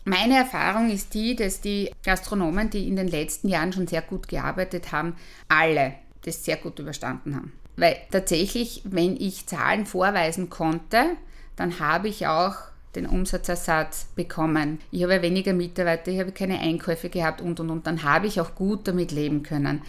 Meine 0.06 0.38
Erfahrung 0.38 0.90
ist 0.90 1.14
die, 1.14 1.36
dass 1.36 1.60
die 1.60 1.92
Gastronomen, 2.04 2.70
die 2.70 2.88
in 2.88 2.96
den 2.96 3.10
letzten 3.10 3.50
Jahren 3.50 3.74
schon 3.74 3.88
sehr 3.88 4.02
gut 4.02 4.30
gearbeitet 4.30 4.94
haben, 4.94 5.16
alle 5.50 5.96
das 6.22 6.46
sehr 6.46 6.56
gut 6.56 6.80
überstanden 6.80 7.36
haben. 7.36 7.52
Weil 7.76 7.98
tatsächlich, 8.12 8.82
wenn 8.86 9.18
ich 9.18 9.48
Zahlen 9.48 9.86
vorweisen 9.86 10.50
konnte, 10.50 11.18
dann 11.58 11.80
habe 11.80 12.08
ich 12.08 12.28
auch 12.28 12.56
den 12.96 13.06
Umsatzersatz 13.06 14.08
bekommen. 14.16 14.80
Ich 14.92 15.04
habe 15.04 15.22
weniger 15.22 15.54
Mitarbeiter, 15.54 16.12
ich 16.12 16.20
habe 16.20 16.32
keine 16.32 16.60
Einkäufe 16.60 17.10
gehabt 17.10 17.42
und 17.42 17.60
und 17.60 17.70
und. 17.70 17.88
Dann 17.88 18.04
habe 18.04 18.28
ich 18.28 18.42
auch 18.42 18.56
gut 18.56 18.88
damit 18.88 19.12
leben 19.12 19.44
können. 19.44 19.82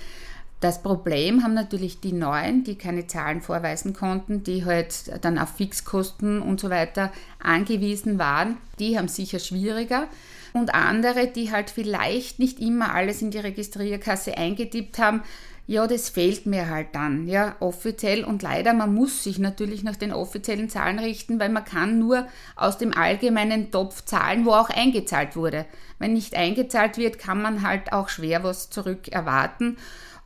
Das 0.60 0.82
Problem 0.82 1.44
haben 1.44 1.54
natürlich 1.54 2.00
die 2.00 2.12
Neuen, 2.12 2.64
die 2.64 2.74
keine 2.74 3.06
Zahlen 3.06 3.42
vorweisen 3.42 3.92
konnten, 3.92 4.42
die 4.42 4.64
halt 4.64 5.24
dann 5.24 5.38
auf 5.38 5.50
Fixkosten 5.50 6.42
und 6.42 6.58
so 6.58 6.68
weiter 6.68 7.12
angewiesen 7.38 8.18
waren. 8.18 8.56
Die 8.80 8.98
haben 8.98 9.06
sicher 9.06 9.38
schwieriger. 9.38 10.08
Und 10.54 10.74
andere, 10.74 11.28
die 11.28 11.52
halt 11.52 11.70
vielleicht 11.70 12.40
nicht 12.40 12.58
immer 12.58 12.92
alles 12.92 13.22
in 13.22 13.30
die 13.30 13.38
Registrierkasse 13.38 14.36
eingetippt 14.36 14.98
haben, 14.98 15.22
ja, 15.68 15.86
das 15.86 16.08
fehlt 16.08 16.46
mir 16.46 16.70
halt 16.70 16.94
dann, 16.94 17.28
ja, 17.28 17.54
offiziell. 17.60 18.24
Und 18.24 18.40
leider, 18.40 18.72
man 18.72 18.94
muss 18.94 19.22
sich 19.22 19.38
natürlich 19.38 19.82
nach 19.82 19.96
den 19.96 20.14
offiziellen 20.14 20.70
Zahlen 20.70 20.98
richten, 20.98 21.38
weil 21.38 21.50
man 21.50 21.66
kann 21.66 21.98
nur 21.98 22.26
aus 22.56 22.78
dem 22.78 22.96
allgemeinen 22.96 23.70
Topf 23.70 24.02
zahlen, 24.06 24.46
wo 24.46 24.52
auch 24.52 24.70
eingezahlt 24.70 25.36
wurde. 25.36 25.66
Wenn 25.98 26.14
nicht 26.14 26.34
eingezahlt 26.34 26.96
wird, 26.96 27.18
kann 27.18 27.42
man 27.42 27.62
halt 27.68 27.92
auch 27.92 28.08
schwer 28.08 28.42
was 28.42 28.70
zurück 28.70 29.08
erwarten. 29.08 29.76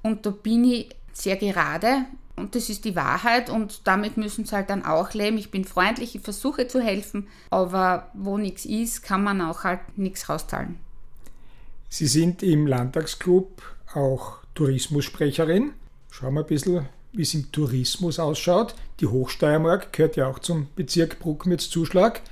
Und 0.01 0.27
da 0.27 0.31
bin 0.31 0.63
ich 0.63 0.95
sehr 1.13 1.37
gerade 1.37 2.05
und 2.37 2.55
das 2.55 2.69
ist 2.69 2.85
die 2.85 2.95
Wahrheit 2.95 3.51
und 3.51 3.89
damit 3.89 4.17
müssen 4.17 4.45
sie 4.45 4.55
halt 4.55 4.71
dann 4.71 4.85
auch 4.85 5.13
leben. 5.13 5.39
Ich 5.39 5.51
bin 5.51 5.65
freundlich, 5.65 6.15
ich 6.15 6.23
versuche 6.23 6.69
zu 6.69 6.81
helfen, 6.81 7.27
aber 7.51 8.11
wo 8.15 8.39
nichts 8.39 8.65
ist, 8.65 9.03
kann 9.03 9.25
man 9.25 9.41
auch 9.41 9.65
halt 9.65 9.81
nichts 9.97 10.29
rauszahlen. 10.29 10.77
Sie 11.89 12.07
sind 12.07 12.45
im 12.45 12.69
Landtagsclub 12.69 13.61
auch 13.93 14.42
Tourismussprecherin. 14.55 15.73
Schauen 16.11 16.35
wir 16.35 16.41
ein 16.41 16.47
bisschen 16.47 16.87
wie 17.13 17.23
es 17.23 17.35
im 17.35 17.53
Tourismus 17.53 18.19
ausschaut. 18.19 18.75
Die 19.01 19.07
Hochsteiermark 19.07 19.93
gehört 19.93 20.17
ja 20.17 20.27
auch 20.27 20.39
zum 20.39 20.69
Bezirk 20.75 21.19
Bruckmitz-Zuschlag. 21.19 22.23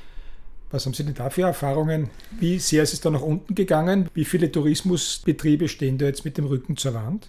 Was 0.70 0.86
haben 0.86 0.94
Sie 0.94 1.04
denn 1.04 1.14
da 1.14 1.30
für 1.30 1.42
Erfahrungen? 1.42 2.10
Wie 2.38 2.58
sehr 2.58 2.82
ist 2.82 2.92
es 2.92 3.00
da 3.00 3.10
nach 3.10 3.22
unten 3.22 3.54
gegangen? 3.54 4.08
Wie 4.14 4.24
viele 4.24 4.50
Tourismusbetriebe 4.50 5.68
stehen 5.68 5.98
da 5.98 6.06
jetzt 6.06 6.24
mit 6.24 6.38
dem 6.38 6.46
Rücken 6.46 6.76
zur 6.76 6.94
Wand? 6.94 7.28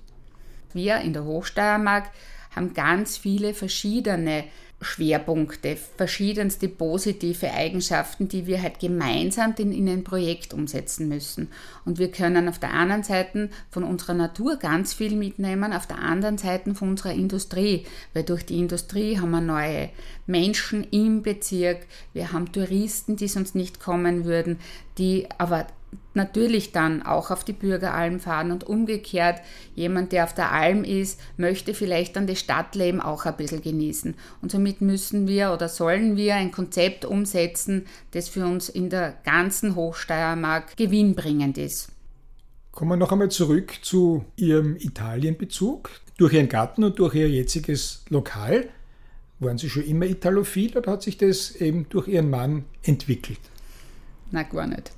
Wir 0.73 0.99
in 1.01 1.13
der 1.13 1.25
Hochsteiermark 1.25 2.11
haben 2.55 2.73
ganz 2.73 3.17
viele 3.17 3.53
verschiedene 3.53 4.45
Schwerpunkte, 4.83 5.77
verschiedenste 5.95 6.67
positive 6.67 7.51
Eigenschaften, 7.51 8.27
die 8.27 8.47
wir 8.47 8.61
halt 8.61 8.79
gemeinsam 8.79 9.53
in 9.57 9.87
ein 9.87 10.03
Projekt 10.03 10.55
umsetzen 10.55 11.07
müssen. 11.07 11.49
Und 11.85 11.99
wir 11.99 12.11
können 12.11 12.49
auf 12.49 12.57
der 12.57 12.73
einen 12.73 13.03
Seite 13.03 13.49
von 13.69 13.83
unserer 13.83 14.15
Natur 14.15 14.57
ganz 14.57 14.93
viel 14.93 15.15
mitnehmen, 15.15 15.71
auf 15.71 15.85
der 15.85 15.99
anderen 15.99 16.39
Seite 16.39 16.73
von 16.73 16.89
unserer 16.89 17.13
Industrie, 17.13 17.85
weil 18.13 18.23
durch 18.23 18.43
die 18.43 18.57
Industrie 18.57 19.19
haben 19.19 19.31
wir 19.31 19.41
neue 19.41 19.89
Menschen 20.25 20.83
im 20.85 21.21
Bezirk, 21.21 21.85
wir 22.13 22.31
haben 22.31 22.51
Touristen, 22.51 23.15
die 23.15 23.27
sonst 23.27 23.53
nicht 23.53 23.79
kommen 23.79 24.25
würden, 24.25 24.57
die 24.97 25.27
aber 25.37 25.67
natürlich 26.13 26.71
dann 26.71 27.03
auch 27.03 27.31
auf 27.31 27.43
die 27.43 27.53
Bürgeralm 27.53 28.19
fahren 28.19 28.51
und 28.51 28.63
umgekehrt, 28.63 29.41
jemand, 29.75 30.11
der 30.11 30.25
auf 30.25 30.33
der 30.33 30.51
Alm 30.51 30.83
ist, 30.83 31.19
möchte 31.37 31.73
vielleicht 31.73 32.15
dann 32.15 32.27
das 32.27 32.39
Stadtleben 32.39 33.01
auch 33.01 33.25
ein 33.25 33.37
bisschen 33.37 33.61
genießen. 33.61 34.15
Und 34.41 34.51
somit 34.51 34.81
müssen 34.81 35.27
wir 35.27 35.51
oder 35.53 35.69
sollen 35.69 36.17
wir 36.17 36.35
ein 36.35 36.51
Konzept 36.51 37.05
umsetzen, 37.05 37.85
das 38.11 38.29
für 38.29 38.45
uns 38.45 38.69
in 38.69 38.89
der 38.89 39.15
ganzen 39.23 39.75
Hochsteiermark 39.75 40.77
gewinnbringend 40.77 41.57
ist. 41.57 41.89
Kommen 42.71 42.91
wir 42.91 42.97
noch 42.97 43.11
einmal 43.11 43.29
zurück 43.29 43.73
zu 43.81 44.25
Ihrem 44.37 44.77
Italienbezug. 44.77 45.89
Durch 46.17 46.33
Ihren 46.33 46.49
Garten 46.49 46.83
und 46.83 46.99
durch 46.99 47.15
Ihr 47.15 47.29
jetziges 47.29 48.05
Lokal, 48.09 48.69
waren 49.39 49.57
Sie 49.57 49.69
schon 49.69 49.83
immer 49.83 50.05
italophil 50.05 50.77
oder 50.77 50.91
hat 50.91 51.01
sich 51.01 51.17
das 51.17 51.55
eben 51.55 51.87
durch 51.89 52.07
Ihren 52.07 52.29
Mann 52.29 52.65
entwickelt? 52.83 53.39
Na, 54.29 54.43
gar 54.43 54.67
nicht. 54.67 54.91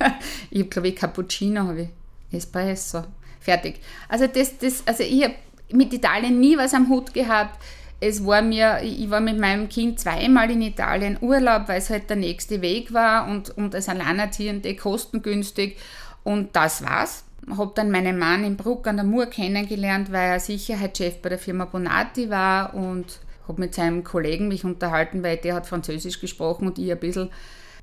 ich 0.50 0.60
habe, 0.60 0.70
glaube 0.70 0.88
ich, 0.88 0.96
Cappuccino, 0.96 1.62
habe 1.62 1.82
ich. 1.82 2.36
Espresso. 2.36 3.04
Fertig. 3.40 3.80
Also, 4.08 4.26
das, 4.26 4.58
das, 4.58 4.82
also 4.86 5.02
ich 5.02 5.24
habe 5.24 5.34
mit 5.72 5.92
Italien 5.92 6.40
nie 6.40 6.56
was 6.56 6.74
am 6.74 6.88
Hut 6.88 7.14
gehabt. 7.14 7.58
Es 8.00 8.24
war 8.24 8.40
mir, 8.40 8.80
ich 8.82 9.10
war 9.10 9.20
mit 9.20 9.38
meinem 9.38 9.68
Kind 9.68 10.00
zweimal 10.00 10.50
in 10.50 10.62
Italien 10.62 11.18
Urlaub, 11.20 11.68
weil 11.68 11.78
es 11.78 11.90
halt 11.90 12.08
der 12.08 12.16
nächste 12.16 12.62
Weg 12.62 12.94
war 12.94 13.28
und, 13.28 13.50
und 13.50 13.74
als 13.74 13.88
Alleinerziehende 13.88 14.74
kostengünstig. 14.74 15.76
Und 16.24 16.56
das 16.56 16.82
war's. 16.82 17.24
Habe 17.50 17.72
dann 17.74 17.90
meinen 17.90 18.18
Mann 18.18 18.44
in 18.44 18.56
Bruck 18.56 18.86
an 18.86 18.96
der 18.96 19.04
Mur 19.04 19.26
kennengelernt, 19.26 20.12
weil 20.12 20.30
er 20.30 20.40
Sicherheitschef 20.40 21.20
bei 21.20 21.30
der 21.30 21.38
Firma 21.38 21.64
Bonatti 21.64 22.30
war 22.30 22.74
und 22.74 23.20
habe 23.48 23.60
mit 23.60 23.74
seinem 23.74 24.04
Kollegen 24.04 24.48
mich 24.48 24.64
unterhalten, 24.64 25.22
weil 25.22 25.38
der 25.38 25.54
hat 25.54 25.66
Französisch 25.66 26.20
gesprochen 26.20 26.66
und 26.66 26.78
ich 26.78 26.90
ein 26.90 26.98
bisschen, 26.98 27.30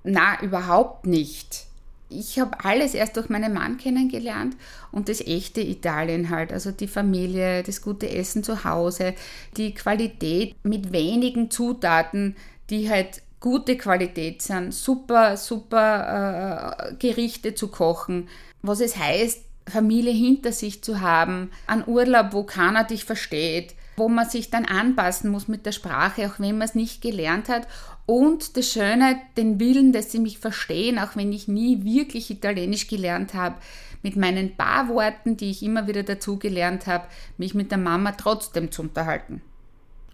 na, 0.04 0.42
überhaupt 0.42 1.06
nicht 1.06 1.67
ich 2.10 2.40
habe 2.40 2.64
alles 2.64 2.94
erst 2.94 3.18
durch 3.18 3.30
meinen 3.30 3.54
Mann 3.54 3.78
kennengelernt 3.78 4.56
und 4.92 5.10
das 5.10 5.22
echte 5.22 5.62
Italien 5.62 6.30
halt, 6.30 6.54
also 6.54 6.72
die 6.72 6.88
Familie, 6.88 7.64
das 7.64 7.82
gute 7.82 8.10
Essen 8.10 8.44
zu 8.44 8.64
Hause, 8.64 9.14
die 9.58 9.74
Qualität 9.74 10.56
mit 10.64 10.92
wenigen 10.92 11.52
Zutaten, 11.52 12.36
die 12.70 12.90
halt 12.90 13.22
gute 13.40 13.78
Qualität 13.78 14.42
sind, 14.42 14.74
super, 14.74 15.38
super 15.38 16.90
äh, 16.90 16.94
Gerichte 16.96 17.56
zu 17.56 17.68
kochen, 17.68 18.30
was 18.62 18.80
es 18.80 18.98
heißt, 18.98 19.44
Familie 19.70 20.14
hinter 20.14 20.54
sich 20.54 20.82
zu 20.82 21.02
haben, 21.02 21.52
einen 21.68 21.88
Urlaub, 21.88 22.28
wo 22.32 22.44
keiner 22.44 22.86
dich 22.86 23.04
versteht, 23.04 23.76
wo 23.98 24.08
man 24.08 24.30
sich 24.30 24.52
dann 24.52 24.66
anpassen 24.66 25.32
muss 25.32 25.48
mit 25.48 25.66
der 25.66 25.72
Sprache, 25.72 26.28
auch 26.28 26.40
wenn 26.40 26.60
man 26.60 26.68
es 26.68 26.76
nicht 26.76 27.02
gelernt 27.02 27.50
hat. 27.50 27.68
Und 28.06 28.56
das 28.56 28.72
Schöne, 28.72 29.20
den 29.36 29.60
Willen, 29.60 29.92
dass 29.92 30.12
sie 30.12 30.20
mich 30.20 30.38
verstehen, 30.38 31.00
auch 31.00 31.16
wenn 31.16 31.34
ich 31.34 31.48
nie 31.48 31.84
wirklich 31.84 32.30
Italienisch 32.30 32.88
gelernt 32.88 33.34
habe, 33.34 33.56
mit 34.04 34.16
meinen 34.16 34.56
paar 34.56 34.88
Worten, 34.88 35.36
die 35.36 35.50
ich 35.50 35.64
immer 35.64 35.88
wieder 35.88 36.04
dazu 36.04 36.38
gelernt 36.38 36.86
habe, 36.86 37.08
mich 37.38 37.56
mit 37.56 37.72
der 37.72 37.80
Mama 37.80 38.12
trotzdem 38.12 38.72
zu 38.72 38.84
unterhalten. 38.84 39.42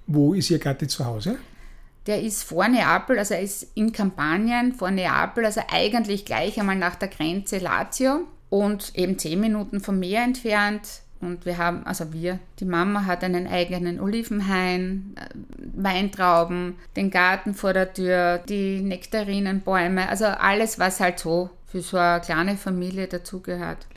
Wo 0.08 0.34
ist 0.34 0.50
Ihr 0.50 0.60
Gatte 0.60 0.88
zu 0.88 1.06
Hause? 1.06 1.38
Der 2.08 2.22
ist 2.22 2.44
vor 2.44 2.68
Neapel, 2.68 3.20
also 3.20 3.34
er 3.34 3.42
ist 3.42 3.68
in 3.76 3.92
Kampanien 3.92 4.74
vor 4.74 4.92
Neapel, 4.92 5.46
also 5.46 5.62
eigentlich 5.70 6.26
gleich 6.26 6.60
einmal 6.60 6.76
nach 6.76 6.96
der 6.96 7.10
Grenze 7.10 7.60
Lazio 7.60 8.28
und 8.50 8.92
eben 8.96 9.18
zehn 9.20 9.40
Minuten 9.40 9.80
vom 9.80 10.00
Meer 10.00 10.24
entfernt. 10.24 11.03
Und 11.24 11.46
wir 11.46 11.58
haben, 11.58 11.86
also 11.86 12.12
wir, 12.12 12.40
die 12.60 12.66
Mama 12.66 13.06
hat 13.06 13.24
einen 13.24 13.48
eigenen 13.48 14.00
Olivenhain, 14.00 15.16
äh, 15.16 15.30
Weintrauben, 15.76 16.76
den 16.96 17.12
Garten 17.12 17.54
vor 17.54 17.74
der 17.74 17.94
Tür, 17.94 18.40
die 18.40 18.82
Nektarinenbäume, 18.82 20.10
also 20.10 20.26
alles, 20.26 20.80
was 20.80 21.00
halt 21.00 21.20
so 21.20 21.50
für 21.66 21.82
so 21.82 21.98
eine 21.98 22.22
kleine 22.22 22.58
Familie 22.58 23.08
dazugehört. 23.08 23.88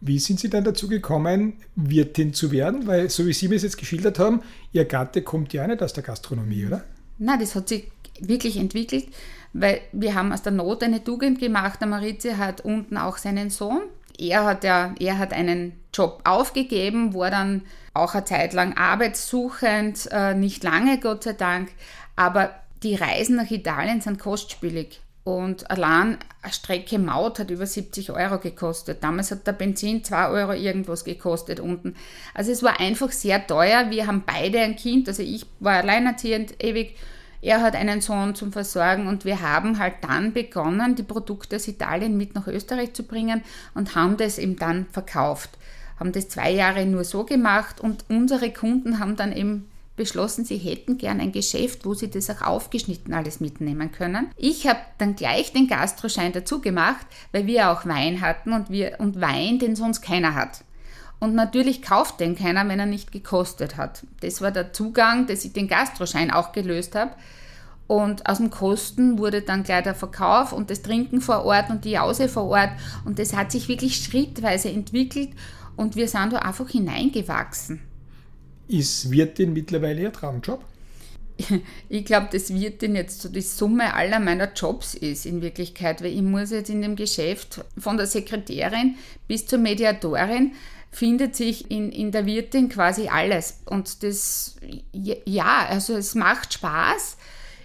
Wie 0.00 0.18
sind 0.18 0.38
Sie 0.38 0.48
dann 0.48 0.64
dazu 0.64 0.88
gekommen, 0.88 1.54
Wirtin 1.74 2.32
zu 2.32 2.52
werden? 2.52 2.86
Weil, 2.86 3.10
so 3.10 3.26
wie 3.26 3.32
Sie 3.32 3.48
mir 3.48 3.56
es 3.56 3.62
jetzt 3.62 3.78
geschildert 3.78 4.18
haben, 4.18 4.42
Ihr 4.72 4.84
Gatte 4.84 5.22
kommt 5.22 5.52
ja 5.52 5.66
nicht 5.66 5.82
aus 5.82 5.92
der 5.92 6.02
Gastronomie, 6.02 6.66
oder? 6.66 6.84
Nein, 7.18 7.40
das 7.40 7.54
hat 7.54 7.68
sich 7.68 7.90
wirklich 8.20 8.56
entwickelt, 8.58 9.08
weil 9.52 9.80
wir 9.92 10.14
haben 10.14 10.32
aus 10.32 10.42
der 10.42 10.52
Not 10.52 10.82
eine 10.82 11.02
Tugend 11.02 11.40
gemacht. 11.40 11.80
Der 11.80 11.88
Maritze 11.88 12.36
hat 12.36 12.60
unten 12.60 12.96
auch 12.96 13.16
seinen 13.16 13.50
Sohn 13.50 13.82
er 14.18 14.44
hat 14.44 14.64
ja, 14.64 14.94
er 14.98 15.18
hat 15.18 15.32
einen 15.32 15.80
Job 15.92 16.20
aufgegeben, 16.24 17.14
war 17.14 17.30
dann 17.30 17.62
auch 17.94 18.14
eine 18.14 18.24
Zeit 18.24 18.52
lang 18.52 18.76
arbeitssuchend, 18.76 20.08
äh, 20.12 20.34
nicht 20.34 20.62
lange, 20.62 20.98
Gott 21.00 21.24
sei 21.24 21.32
Dank, 21.32 21.70
aber 22.14 22.50
die 22.82 22.94
Reisen 22.94 23.36
nach 23.36 23.50
Italien 23.50 24.00
sind 24.00 24.18
kostspielig. 24.18 25.00
Und 25.24 25.68
allein 25.72 26.18
eine 26.40 26.52
Strecke 26.52 27.00
Maut 27.00 27.40
hat 27.40 27.50
über 27.50 27.66
70 27.66 28.12
Euro 28.12 28.38
gekostet. 28.38 29.02
Damals 29.02 29.32
hat 29.32 29.44
der 29.44 29.54
Benzin 29.54 30.04
2 30.04 30.28
Euro 30.28 30.52
irgendwas 30.52 31.02
gekostet 31.02 31.58
unten. 31.58 31.96
Also 32.32 32.52
es 32.52 32.62
war 32.62 32.78
einfach 32.78 33.10
sehr 33.10 33.44
teuer. 33.44 33.90
Wir 33.90 34.06
haben 34.06 34.22
beide 34.24 34.60
ein 34.60 34.76
Kind, 34.76 35.08
also 35.08 35.24
ich 35.24 35.44
war 35.58 35.78
alleinerziehend 35.78 36.62
ewig 36.62 36.94
er 37.46 37.62
hat 37.62 37.76
einen 37.76 38.00
Sohn 38.00 38.34
zum 38.34 38.50
Versorgen 38.50 39.06
und 39.06 39.24
wir 39.24 39.40
haben 39.40 39.78
halt 39.78 39.94
dann 40.00 40.32
begonnen, 40.32 40.96
die 40.96 41.04
Produkte 41.04 41.54
aus 41.54 41.68
Italien 41.68 42.16
mit 42.16 42.34
nach 42.34 42.48
Österreich 42.48 42.92
zu 42.92 43.04
bringen 43.04 43.44
und 43.72 43.94
haben 43.94 44.16
das 44.16 44.38
eben 44.38 44.56
dann 44.56 44.86
verkauft. 44.90 45.50
Haben 46.00 46.10
das 46.10 46.28
zwei 46.28 46.50
Jahre 46.50 46.84
nur 46.86 47.04
so 47.04 47.22
gemacht 47.22 47.80
und 47.80 48.04
unsere 48.08 48.50
Kunden 48.50 48.98
haben 48.98 49.14
dann 49.14 49.32
eben 49.32 49.68
beschlossen, 49.94 50.44
sie 50.44 50.58
hätten 50.58 50.98
gern 50.98 51.20
ein 51.20 51.30
Geschäft, 51.30 51.86
wo 51.86 51.94
sie 51.94 52.10
das 52.10 52.28
auch 52.30 52.42
aufgeschnitten 52.42 53.14
alles 53.14 53.38
mitnehmen 53.38 53.92
können. 53.92 54.28
Ich 54.36 54.66
habe 54.66 54.80
dann 54.98 55.14
gleich 55.14 55.52
den 55.52 55.68
Gastroschein 55.68 56.32
dazu 56.32 56.60
gemacht, 56.60 57.06
weil 57.30 57.46
wir 57.46 57.70
auch 57.70 57.86
Wein 57.86 58.22
hatten 58.22 58.54
und, 58.54 58.70
wir, 58.70 58.96
und 58.98 59.20
Wein, 59.20 59.60
den 59.60 59.76
sonst 59.76 60.02
keiner 60.02 60.34
hat. 60.34 60.64
Und 61.18 61.34
natürlich 61.34 61.82
kauft 61.82 62.20
den 62.20 62.36
keiner, 62.36 62.68
wenn 62.68 62.78
er 62.78 62.86
nicht 62.86 63.10
gekostet 63.10 63.76
hat. 63.76 64.04
Das 64.20 64.40
war 64.42 64.50
der 64.50 64.72
Zugang, 64.72 65.26
dass 65.26 65.44
ich 65.44 65.52
den 65.52 65.68
Gastroschein 65.68 66.30
auch 66.30 66.52
gelöst 66.52 66.94
habe. 66.94 67.12
Und 67.86 68.28
aus 68.28 68.38
dem 68.38 68.50
Kosten 68.50 69.18
wurde 69.18 69.42
dann 69.42 69.62
gleich 69.62 69.84
der 69.84 69.94
Verkauf 69.94 70.52
und 70.52 70.70
das 70.70 70.82
Trinken 70.82 71.20
vor 71.20 71.44
Ort 71.44 71.70
und 71.70 71.84
die 71.84 71.92
Jause 71.92 72.28
vor 72.28 72.44
Ort. 72.46 72.70
Und 73.04 73.18
das 73.18 73.34
hat 73.34 73.52
sich 73.52 73.68
wirklich 73.68 73.96
schrittweise 73.96 74.70
entwickelt 74.70 75.30
und 75.76 75.94
wir 75.94 76.08
sind 76.08 76.32
da 76.32 76.38
einfach 76.38 76.68
hineingewachsen. 76.68 77.80
Ist 78.68 79.10
Wirtin 79.10 79.52
mittlerweile 79.52 80.02
Ihr 80.02 80.12
Traumjob? 80.12 80.64
Ich 81.88 82.04
glaube, 82.04 82.28
das 82.32 82.52
Wirtin 82.52 82.96
jetzt 82.96 83.20
so 83.20 83.28
die 83.28 83.42
Summe 83.42 83.94
aller 83.94 84.18
meiner 84.18 84.52
Jobs 84.52 84.94
ist 84.94 85.26
in 85.26 85.42
Wirklichkeit, 85.42 86.02
weil 86.02 86.12
ich 86.12 86.22
muss 86.22 86.50
jetzt 86.50 86.70
in 86.70 86.82
dem 86.82 86.96
Geschäft 86.96 87.62
von 87.78 87.96
der 87.98 88.06
Sekretärin 88.06 88.96
bis 89.28 89.46
zur 89.46 89.58
Mediatorin 89.58 90.52
findet 90.96 91.36
sich 91.36 91.70
in, 91.70 91.92
in 91.92 92.10
der 92.10 92.24
Wirtin 92.24 92.70
quasi 92.70 93.08
alles. 93.08 93.60
Und 93.66 94.02
das, 94.02 94.56
ja, 94.92 95.66
also 95.68 95.94
es 95.94 96.14
macht 96.14 96.54
Spaß. 96.54 97.18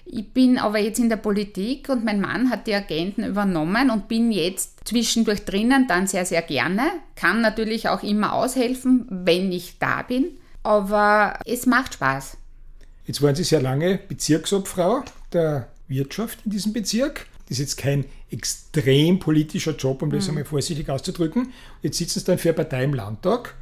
Ich 0.04 0.34
bin 0.34 0.58
aber 0.58 0.80
jetzt 0.80 1.00
in 1.00 1.08
der 1.08 1.16
Politik 1.16 1.88
und 1.88 2.04
mein 2.04 2.20
Mann 2.20 2.50
hat 2.50 2.68
die 2.68 2.76
Agenten 2.76 3.24
übernommen 3.24 3.90
und 3.90 4.10
bin 4.10 4.34
jetzt 4.34 4.86
zwischendurch 4.86 5.46
drinnen, 5.46 5.88
dann 5.88 6.08
sehr, 6.08 6.26
sehr 6.26 6.42
gerne. 6.42 6.84
Kann 7.16 7.40
natürlich 7.40 7.88
auch 7.88 8.04
immer 8.04 8.34
aushelfen, 8.34 9.06
wenn 9.10 9.54
ich 9.54 9.80
da 9.80 10.02
bin. 10.02 10.26
Aber 10.64 11.40
es 11.46 11.66
macht 11.66 11.94
Spaß. 11.94 12.36
Jetzt 13.06 13.22
waren 13.22 13.36
Sie 13.36 13.46
sehr 13.46 13.62
lange 13.62 13.98
Bezirksobfrau 14.10 15.06
der 15.32 15.70
Wirtschaft 15.88 16.40
in 16.44 16.52
diesem 16.52 16.74
Bezirk. 16.74 17.28
Das 17.52 17.60
ist 17.60 17.66
jetzt 17.66 17.78
kein 17.80 18.06
extrem 18.30 19.20
politischer 19.20 19.76
Job, 19.76 20.02
um 20.04 20.10
das 20.10 20.24
mhm. 20.24 20.30
einmal 20.30 20.46
vorsichtig 20.46 20.90
auszudrücken. 20.90 21.52
Jetzt 21.82 21.98
sitzen 21.98 22.20
Sie 22.20 22.26
dann 22.26 22.38
für 22.38 22.48
eine 22.48 22.56
Partei 22.56 22.86
im 22.86 22.94
Landtag. 22.94 23.56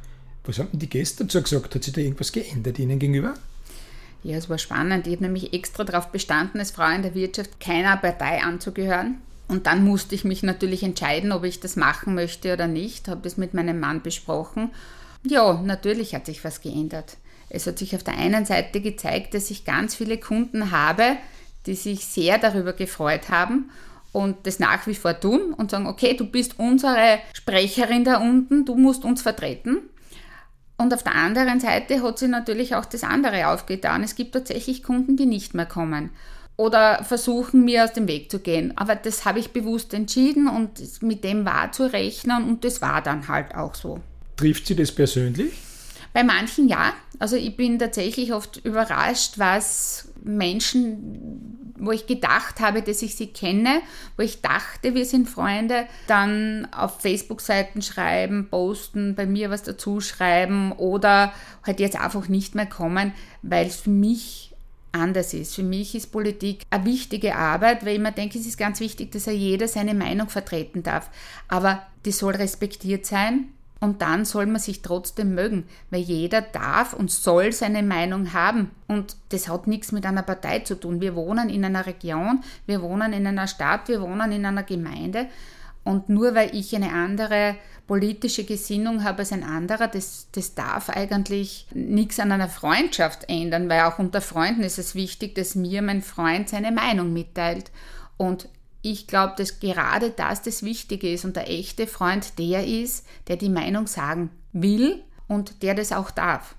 Was 0.44 0.60
haben 0.60 0.68
denn 0.70 0.78
die 0.78 0.88
Gäste 0.88 1.24
dazu 1.24 1.42
gesagt? 1.42 1.74
Hat 1.74 1.82
sich 1.82 1.92
da 1.92 2.00
irgendwas 2.00 2.30
geändert 2.30 2.78
Ihnen 2.78 3.00
gegenüber? 3.00 3.34
Ja, 4.22 4.36
es 4.36 4.48
war 4.48 4.58
spannend. 4.58 5.08
Ich 5.08 5.14
habe 5.14 5.24
nämlich 5.24 5.52
extra 5.54 5.82
darauf 5.82 6.12
bestanden, 6.12 6.60
als 6.60 6.70
Frau 6.70 6.88
in 6.94 7.02
der 7.02 7.16
Wirtschaft 7.16 7.58
keiner 7.58 7.96
Partei 7.96 8.40
anzugehören. 8.40 9.16
Und 9.48 9.66
dann 9.66 9.82
musste 9.82 10.14
ich 10.14 10.22
mich 10.22 10.44
natürlich 10.44 10.84
entscheiden, 10.84 11.32
ob 11.32 11.42
ich 11.42 11.58
das 11.58 11.74
machen 11.74 12.14
möchte 12.14 12.52
oder 12.52 12.68
nicht. 12.68 13.08
Habe 13.08 13.22
das 13.24 13.38
mit 13.38 13.54
meinem 13.54 13.80
Mann 13.80 14.02
besprochen. 14.02 14.70
Ja, 15.24 15.60
natürlich 15.60 16.14
hat 16.14 16.26
sich 16.26 16.44
was 16.44 16.60
geändert. 16.60 17.16
Es 17.48 17.66
hat 17.66 17.80
sich 17.80 17.96
auf 17.96 18.04
der 18.04 18.16
einen 18.16 18.44
Seite 18.44 18.80
gezeigt, 18.80 19.34
dass 19.34 19.50
ich 19.50 19.64
ganz 19.64 19.96
viele 19.96 20.16
Kunden 20.18 20.70
habe, 20.70 21.16
die 21.66 21.74
sich 21.74 22.04
sehr 22.04 22.38
darüber 22.38 22.72
gefreut 22.72 23.28
haben 23.28 23.70
und 24.12 24.46
das 24.46 24.58
nach 24.58 24.86
wie 24.86 24.94
vor 24.94 25.18
tun 25.18 25.54
und 25.56 25.70
sagen, 25.70 25.86
okay, 25.86 26.14
du 26.14 26.26
bist 26.26 26.58
unsere 26.58 27.18
Sprecherin 27.32 28.04
da 28.04 28.18
unten, 28.18 28.64
du 28.64 28.74
musst 28.74 29.04
uns 29.04 29.22
vertreten. 29.22 29.78
Und 30.76 30.94
auf 30.94 31.02
der 31.02 31.14
anderen 31.14 31.60
Seite 31.60 32.02
hat 32.02 32.18
sich 32.18 32.28
natürlich 32.28 32.74
auch 32.74 32.86
das 32.86 33.04
andere 33.04 33.48
aufgetan. 33.48 34.02
Es 34.02 34.14
gibt 34.14 34.32
tatsächlich 34.32 34.82
Kunden, 34.82 35.16
die 35.16 35.26
nicht 35.26 35.54
mehr 35.54 35.66
kommen 35.66 36.10
oder 36.56 37.04
versuchen, 37.04 37.64
mir 37.64 37.84
aus 37.84 37.94
dem 37.94 38.06
Weg 38.06 38.30
zu 38.30 38.38
gehen. 38.38 38.76
Aber 38.76 38.94
das 38.94 39.24
habe 39.24 39.38
ich 39.38 39.50
bewusst 39.50 39.94
entschieden 39.94 40.46
und 40.46 41.02
mit 41.02 41.24
dem 41.24 41.46
war 41.46 41.72
zu 41.72 41.90
rechnen 41.90 42.44
und 42.44 42.64
das 42.64 42.82
war 42.82 43.02
dann 43.02 43.28
halt 43.28 43.54
auch 43.54 43.74
so. 43.74 44.00
Trifft 44.36 44.66
Sie 44.66 44.76
das 44.76 44.92
persönlich? 44.92 45.52
Bei 46.12 46.22
manchen 46.22 46.68
ja. 46.68 46.92
Also 47.20 47.36
ich 47.36 47.54
bin 47.54 47.78
tatsächlich 47.78 48.32
oft 48.32 48.56
überrascht, 48.64 49.34
was 49.38 50.08
Menschen, 50.24 51.74
wo 51.78 51.92
ich 51.92 52.06
gedacht 52.06 52.60
habe, 52.60 52.80
dass 52.80 53.02
ich 53.02 53.14
sie 53.14 53.26
kenne, 53.26 53.82
wo 54.16 54.22
ich 54.22 54.40
dachte, 54.40 54.94
wir 54.94 55.04
sind 55.04 55.28
Freunde, 55.28 55.86
dann 56.06 56.66
auf 56.72 57.02
Facebook-Seiten 57.02 57.82
schreiben, 57.82 58.48
posten, 58.50 59.14
bei 59.14 59.26
mir 59.26 59.50
was 59.50 59.62
dazu 59.62 60.00
schreiben 60.00 60.72
oder 60.72 61.34
halt 61.62 61.78
jetzt 61.78 62.00
einfach 62.00 62.28
nicht 62.28 62.54
mehr 62.54 62.66
kommen, 62.66 63.12
weil 63.42 63.66
es 63.66 63.76
für 63.76 63.90
mich 63.90 64.54
anders 64.92 65.34
ist. 65.34 65.54
Für 65.54 65.62
mich 65.62 65.94
ist 65.94 66.12
Politik 66.12 66.62
eine 66.70 66.86
wichtige 66.86 67.36
Arbeit, 67.36 67.84
weil 67.84 67.96
ich 67.96 68.00
mir 68.00 68.12
denke, 68.12 68.38
es 68.38 68.46
ist 68.46 68.56
ganz 68.56 68.80
wichtig, 68.80 69.12
dass 69.12 69.26
ja 69.26 69.32
jeder 69.32 69.68
seine 69.68 69.92
Meinung 69.92 70.30
vertreten 70.30 70.82
darf. 70.82 71.10
Aber 71.48 71.82
die 72.06 72.12
soll 72.12 72.34
respektiert 72.34 73.04
sein 73.04 73.50
und 73.80 74.02
dann 74.02 74.26
soll 74.26 74.44
man 74.46 74.60
sich 74.60 74.82
trotzdem 74.82 75.34
mögen, 75.34 75.64
weil 75.90 76.00
jeder 76.00 76.42
darf 76.42 76.92
und 76.92 77.10
soll 77.10 77.52
seine 77.52 77.82
Meinung 77.82 78.34
haben. 78.34 78.70
Und 78.86 79.16
das 79.30 79.48
hat 79.48 79.66
nichts 79.66 79.90
mit 79.90 80.04
einer 80.04 80.22
Partei 80.22 80.60
zu 80.60 80.74
tun. 80.74 81.00
Wir 81.00 81.16
wohnen 81.16 81.48
in 81.48 81.64
einer 81.64 81.86
Region, 81.86 82.44
wir 82.66 82.82
wohnen 82.82 83.14
in 83.14 83.26
einer 83.26 83.46
Stadt, 83.46 83.88
wir 83.88 84.02
wohnen 84.02 84.32
in 84.32 84.44
einer 84.44 84.64
Gemeinde. 84.64 85.28
Und 85.82 86.10
nur 86.10 86.34
weil 86.34 86.54
ich 86.54 86.76
eine 86.76 86.92
andere 86.92 87.56
politische 87.86 88.44
Gesinnung 88.44 89.02
habe 89.02 89.20
als 89.20 89.32
ein 89.32 89.42
anderer, 89.42 89.88
das, 89.88 90.28
das 90.30 90.54
darf 90.54 90.90
eigentlich 90.90 91.66
nichts 91.72 92.20
an 92.20 92.30
einer 92.30 92.48
Freundschaft 92.48 93.28
ändern, 93.28 93.70
weil 93.70 93.80
auch 93.80 93.98
unter 93.98 94.20
Freunden 94.20 94.62
ist 94.62 94.78
es 94.78 94.94
wichtig, 94.94 95.34
dass 95.34 95.54
mir 95.54 95.80
mein 95.80 96.02
Freund 96.02 96.50
seine 96.50 96.70
Meinung 96.70 97.14
mitteilt. 97.14 97.70
Und 98.18 98.46
ich 98.82 99.06
glaube, 99.06 99.34
dass 99.36 99.60
gerade 99.60 100.10
das 100.10 100.42
das 100.42 100.62
Wichtige 100.62 101.12
ist 101.12 101.24
und 101.24 101.36
der 101.36 101.50
echte 101.50 101.86
Freund 101.86 102.38
der 102.38 102.66
ist, 102.66 103.06
der 103.28 103.36
die 103.36 103.48
Meinung 103.48 103.86
sagen 103.86 104.30
will 104.52 105.02
und 105.28 105.62
der 105.62 105.74
das 105.74 105.92
auch 105.92 106.10
darf. 106.10 106.54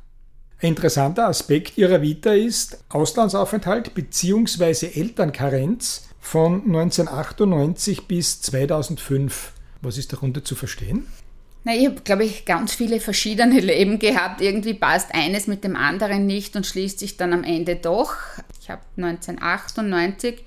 Ein 0.62 0.70
interessanter 0.70 1.28
Aspekt 1.28 1.78
Ihrer 1.78 2.02
Vita 2.04 2.34
ist 2.34 2.84
Auslandsaufenthalt 2.90 3.96
bzw. 3.96 4.88
Elternkarenz 4.94 6.08
von 6.20 6.62
1998 6.66 8.08
bis 8.08 8.42
2005. 8.42 9.54
Was 9.82 9.98
ist 9.98 10.14
darunter 10.14 10.44
zu 10.44 10.56
verstehen? 10.56 11.08
Na, 11.64 11.76
ich 11.76 11.88
habe, 11.88 12.02
glaube 12.02 12.24
ich, 12.26 12.46
ganz 12.46 12.74
viele 12.74 13.00
verschiedene 13.00 13.60
Leben 13.60 13.98
gehabt. 13.98 14.42
Irgendwie 14.42 14.76
passt 14.76 15.14
eines 15.14 15.48
mit 15.48 15.64
dem 15.64 15.76
anderen 15.76 16.28
nicht 16.28 16.56
und 16.56 16.68
schließt 16.68 17.00
sich 17.00 17.18
dann 17.18 17.34
am 17.34 17.44
Ende 17.44 17.76
doch. 17.76 18.16
Ich 18.62 18.70
habe 18.70 18.82
1998 18.98 20.44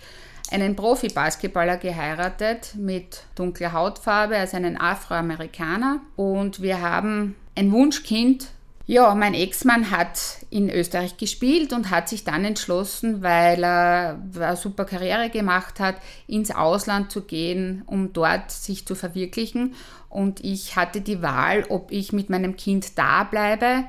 einen 0.54 0.76
Profi-Basketballer 0.76 1.76
geheiratet 1.76 2.74
mit 2.76 3.24
dunkler 3.34 3.72
Hautfarbe, 3.72 4.36
also 4.36 4.56
einen 4.56 4.80
Afroamerikaner. 4.80 6.00
Und 6.16 6.62
wir 6.62 6.80
haben 6.80 7.34
ein 7.56 7.72
Wunschkind. 7.72 8.48
Ja, 8.86 9.14
mein 9.14 9.34
Ex-Mann 9.34 9.90
hat 9.90 10.20
in 10.50 10.70
Österreich 10.70 11.16
gespielt 11.16 11.72
und 11.72 11.90
hat 11.90 12.08
sich 12.08 12.22
dann 12.22 12.44
entschlossen, 12.44 13.22
weil 13.22 13.64
er 13.64 14.20
eine 14.36 14.56
super 14.56 14.84
Karriere 14.84 15.30
gemacht 15.30 15.80
hat, 15.80 15.96
ins 16.26 16.50
Ausland 16.50 17.10
zu 17.10 17.22
gehen, 17.22 17.82
um 17.86 18.12
dort 18.12 18.50
sich 18.50 18.86
zu 18.86 18.94
verwirklichen. 18.94 19.74
Und 20.10 20.44
ich 20.44 20.76
hatte 20.76 21.00
die 21.00 21.22
Wahl, 21.22 21.64
ob 21.70 21.90
ich 21.90 22.12
mit 22.12 22.30
meinem 22.30 22.56
Kind 22.56 22.98
da 22.98 23.24
bleibe 23.24 23.84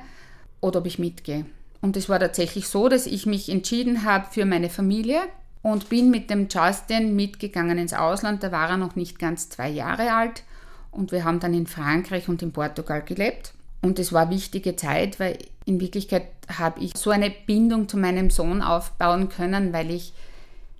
oder 0.60 0.80
ob 0.80 0.86
ich 0.86 0.98
mitgehe. 0.98 1.44
Und 1.82 1.96
es 1.96 2.08
war 2.08 2.18
tatsächlich 2.18 2.68
so, 2.68 2.88
dass 2.88 3.06
ich 3.06 3.26
mich 3.26 3.50
entschieden 3.50 4.04
habe 4.04 4.26
für 4.30 4.46
meine 4.46 4.70
Familie 4.70 5.20
und 5.66 5.88
bin 5.88 6.12
mit 6.12 6.30
dem 6.30 6.46
Justin 6.48 7.16
mitgegangen 7.16 7.76
ins 7.76 7.92
Ausland. 7.92 8.40
Da 8.44 8.52
war 8.52 8.70
er 8.70 8.76
noch 8.76 8.94
nicht 8.94 9.18
ganz 9.18 9.48
zwei 9.48 9.68
Jahre 9.68 10.12
alt 10.12 10.44
und 10.92 11.10
wir 11.10 11.24
haben 11.24 11.40
dann 11.40 11.54
in 11.54 11.66
Frankreich 11.66 12.28
und 12.28 12.40
in 12.40 12.52
Portugal 12.52 13.02
gelebt. 13.02 13.52
Und 13.82 13.98
es 13.98 14.12
war 14.12 14.22
eine 14.22 14.30
wichtige 14.30 14.76
Zeit, 14.76 15.18
weil 15.18 15.38
in 15.64 15.80
Wirklichkeit 15.80 16.28
habe 16.56 16.78
ich 16.78 16.96
so 16.96 17.10
eine 17.10 17.30
Bindung 17.30 17.88
zu 17.88 17.96
meinem 17.96 18.30
Sohn 18.30 18.62
aufbauen 18.62 19.28
können, 19.28 19.72
weil 19.72 19.90
ich 19.90 20.12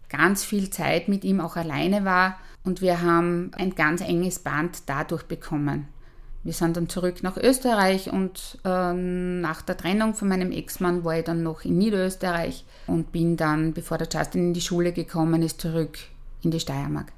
ganz 0.09 0.44
viel 0.44 0.70
Zeit 0.70 1.09
mit 1.09 1.25
ihm 1.25 1.40
auch 1.40 1.57
alleine 1.57 2.05
war 2.05 2.38
und 2.62 2.81
wir 2.81 3.03
haben 3.03 3.51
ein 3.57 3.75
ganz 3.75 4.03
enges 4.03 4.38
Band 4.38 4.85
dadurch 4.87 5.25
bekommen. 5.25 5.88
Wir 6.47 6.53
sind 6.53 6.77
dann 6.77 6.89
zurück 6.89 7.25
nach 7.25 7.37
Österreich 7.37 8.13
und 8.13 8.59
äh, 8.65 8.93
nach 8.93 9.63
der 9.63 9.77
Trennung 9.77 10.15
von 10.15 10.29
meinem 10.29 10.53
Ex-Mann 10.53 11.03
war 11.03 11.19
ich 11.19 11.25
dann 11.25 11.43
noch 11.43 11.65
in 11.65 11.77
Niederösterreich 11.77 12.65
und 12.87 13.11
bin 13.11 13.37
dann, 13.37 13.73
bevor 13.73 13.99
der 13.99 14.07
Justin 14.09 14.49
in 14.49 14.55
die 14.55 14.61
Schule 14.61 14.93
gekommen 14.93 15.43
ist, 15.43 15.61
zurück 15.61 15.99
in 16.43 16.53
die 16.53 16.61
Steiermark. 16.61 17.11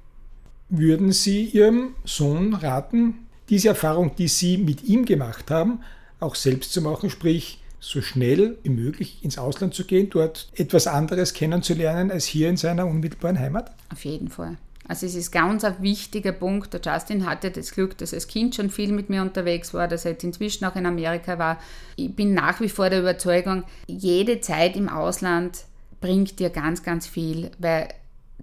Würden 0.70 1.12
Sie 1.12 1.44
Ihrem 1.44 1.90
Sohn 2.06 2.54
raten, 2.54 3.26
diese 3.50 3.68
Erfahrung, 3.68 4.16
die 4.16 4.28
Sie 4.28 4.56
mit 4.56 4.84
ihm 4.84 5.04
gemacht 5.04 5.50
haben, 5.50 5.80
auch 6.20 6.34
selbst 6.34 6.72
zu 6.72 6.80
machen, 6.80 7.10
sprich 7.10 7.62
so 7.80 8.00
schnell 8.00 8.56
wie 8.62 8.70
möglich 8.70 9.18
ins 9.20 9.36
Ausland 9.36 9.74
zu 9.74 9.84
gehen, 9.84 10.08
dort 10.08 10.48
etwas 10.54 10.86
anderes 10.86 11.34
kennenzulernen 11.34 12.10
als 12.10 12.24
hier 12.24 12.48
in 12.48 12.56
seiner 12.56 12.86
unmittelbaren 12.86 13.38
Heimat? 13.38 13.72
Auf 13.92 14.06
jeden 14.06 14.28
Fall. 14.28 14.56
Also 14.88 15.04
es 15.04 15.14
ist 15.14 15.30
ganz 15.30 15.64
ein 15.64 15.82
wichtiger 15.82 16.32
Punkt. 16.32 16.72
Der 16.72 16.80
Justin 16.80 17.26
hatte 17.26 17.50
das 17.50 17.72
Glück, 17.72 17.98
dass 17.98 18.12
er 18.12 18.16
als 18.16 18.26
Kind 18.26 18.54
schon 18.54 18.70
viel 18.70 18.90
mit 18.90 19.10
mir 19.10 19.20
unterwegs 19.20 19.74
war, 19.74 19.86
dass 19.86 20.06
er 20.06 20.12
jetzt 20.12 20.24
inzwischen 20.24 20.64
auch 20.64 20.76
in 20.76 20.86
Amerika 20.86 21.38
war. 21.38 21.58
Ich 21.96 22.14
bin 22.16 22.32
nach 22.32 22.60
wie 22.60 22.70
vor 22.70 22.88
der 22.88 23.00
Überzeugung, 23.00 23.64
jede 23.86 24.40
Zeit 24.40 24.76
im 24.76 24.88
Ausland 24.88 25.64
bringt 26.00 26.38
dir 26.40 26.48
ganz, 26.48 26.82
ganz 26.82 27.06
viel, 27.06 27.50
weil 27.58 27.88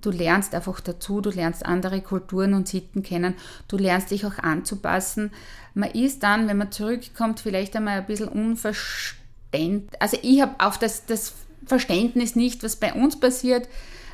du 0.01 0.11
lernst 0.11 0.53
einfach 0.53 0.81
dazu, 0.81 1.19
du 1.19 1.31
lernst 1.31 1.65
andere 1.65 2.01
Kulturen 2.01 2.53
und 2.53 2.67
Sitten 2.67 3.01
kennen, 3.01 3.33
du 3.67 3.77
lernst 3.77 4.11
dich 4.11 4.25
auch 4.25 4.37
anzupassen. 4.37 5.31
Man 5.73 5.91
ist 5.91 6.21
dann, 6.21 6.47
wenn 6.47 6.57
man 6.57 6.71
zurückkommt, 6.71 7.39
vielleicht 7.39 7.75
einmal 7.75 7.99
ein 7.99 8.05
bisschen 8.05 8.27
unverständlich. 8.27 9.99
Also 9.99 10.17
ich 10.21 10.41
habe 10.41 10.53
auch 10.59 10.77
das, 10.77 11.05
das 11.07 11.33
Verständnis 11.65 12.35
nicht, 12.35 12.61
was 12.61 12.75
bei 12.75 12.93
uns 12.93 13.19
passiert, 13.19 13.67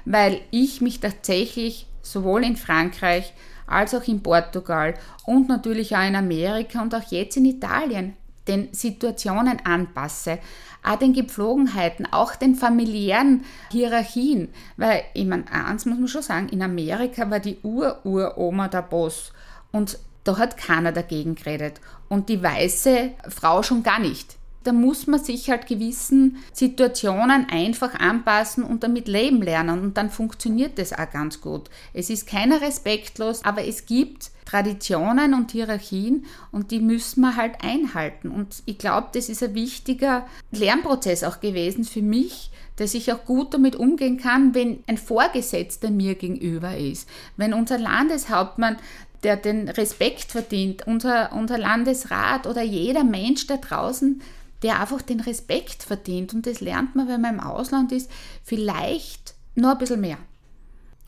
weil 0.06 0.40
ich 0.52 0.80
mich 0.80 1.02
tatsächlich 1.02 1.88
sowohl 2.02 2.44
in 2.44 2.56
Frankreich 2.56 3.34
als 3.68 3.96
auch 3.96 4.08
in 4.08 4.22
Portugal 4.22 4.96
und 5.26 5.48
natürlich 5.48 5.96
auch 5.96 6.08
in 6.08 6.16
Amerika 6.16 6.82
und 6.82 6.94
auch 6.94 7.12
jetzt 7.12 7.38
in 7.38 7.46
Italien 7.46 8.16
den 8.48 8.74
Situationen 8.74 9.60
anpasse, 9.66 10.40
auch 10.84 10.98
den 10.98 11.14
Gepflogenheiten, 11.14 12.08
auch 12.12 12.36
den 12.36 12.56
familiären 12.56 13.46
Hierarchien. 13.72 14.50
Weil, 14.78 15.04
ich 15.14 15.26
meine, 15.26 15.46
eins 15.52 15.86
muss 15.86 16.00
man 16.00 16.08
schon 16.08 16.24
sagen, 16.24 16.50
in 16.50 16.64
Amerika 16.64 17.30
war 17.30 17.40
die 17.40 17.60
Ur-Uroma 17.62 18.68
der 18.68 18.82
Boss 18.82 19.32
und 19.72 20.00
da 20.24 20.38
hat 20.38 20.58
keiner 20.58 20.92
dagegen 20.92 21.36
geredet. 21.36 21.80
Und 22.10 22.30
die 22.30 22.42
weiße 22.42 23.12
Frau 23.30 23.64
schon 23.64 23.84
gar 23.84 24.00
nicht 24.00 24.38
da 24.64 24.74
muss 24.74 25.08
man 25.08 25.24
sich 25.24 25.50
halt 25.50 25.68
gewissen 25.68 26.38
Situationen 26.54 27.48
einfach 27.50 27.96
anpassen 27.96 28.64
und 28.64 28.84
damit 28.84 29.08
leben 29.08 29.42
lernen 29.42 29.82
und 29.82 29.98
dann 29.98 30.10
funktioniert 30.10 30.78
das 30.78 30.94
auch 30.94 31.10
ganz 31.12 31.42
gut. 31.42 31.70
Es 31.94 32.10
ist 32.10 32.28
keiner 32.28 32.62
respektlos, 32.62 33.44
aber 33.44 33.66
es 33.66 33.86
gibt 33.86 34.32
Traditionen 34.46 35.34
und 35.34 35.52
Hierarchien 35.52 36.26
und 36.52 36.72
die 36.72 36.80
müssen 36.80 37.22
wir 37.22 37.36
halt 37.36 37.64
einhalten. 37.64 38.30
Und 38.30 38.64
ich 38.66 38.78
glaube, 38.78 39.08
das 39.14 39.30
ist 39.30 39.42
ein 39.42 39.56
wichtiger 39.56 40.28
Lernprozess 40.52 41.24
auch 41.24 41.40
gewesen 41.40 41.84
für 41.84 42.02
mich, 42.02 42.52
dass 42.76 42.94
ich 42.94 43.12
auch 43.14 43.26
gut 43.26 43.54
damit 43.54 43.76
umgehen 43.76 44.18
kann, 44.18 44.54
wenn 44.54 44.84
ein 44.88 44.98
Vorgesetzter 44.98 45.90
mir 45.90 46.16
gegenüber 46.16 46.78
ist. 46.78 47.08
Wenn 47.38 47.54
unser 47.54 47.78
Landeshauptmann 47.78 48.78
der 49.24 49.38
den 49.38 49.70
Respekt 49.70 50.32
verdient, 50.32 50.88
unser, 50.88 51.32
unser 51.34 51.58
Landesrat 51.58 52.48
oder 52.48 52.64
jeder 52.64 53.04
Mensch 53.04 53.48
da 53.48 53.58
draußen 53.58 54.22
der 54.64 54.80
einfach 54.80 55.02
den 55.02 55.20
Respekt 55.20 55.84
verdient. 55.84 56.34
Und 56.34 56.46
das 56.46 56.62
lernt 56.62 56.96
man, 56.96 57.08
wenn 57.08 57.22
man 57.22 57.36
im 57.36 57.40
Ausland 57.40 57.92
ist, 57.92 58.10
vielleicht 58.44 59.36
noch 59.56 59.72
ein 59.72 59.78
bisschen 59.78 60.02
mehr. 60.02 60.18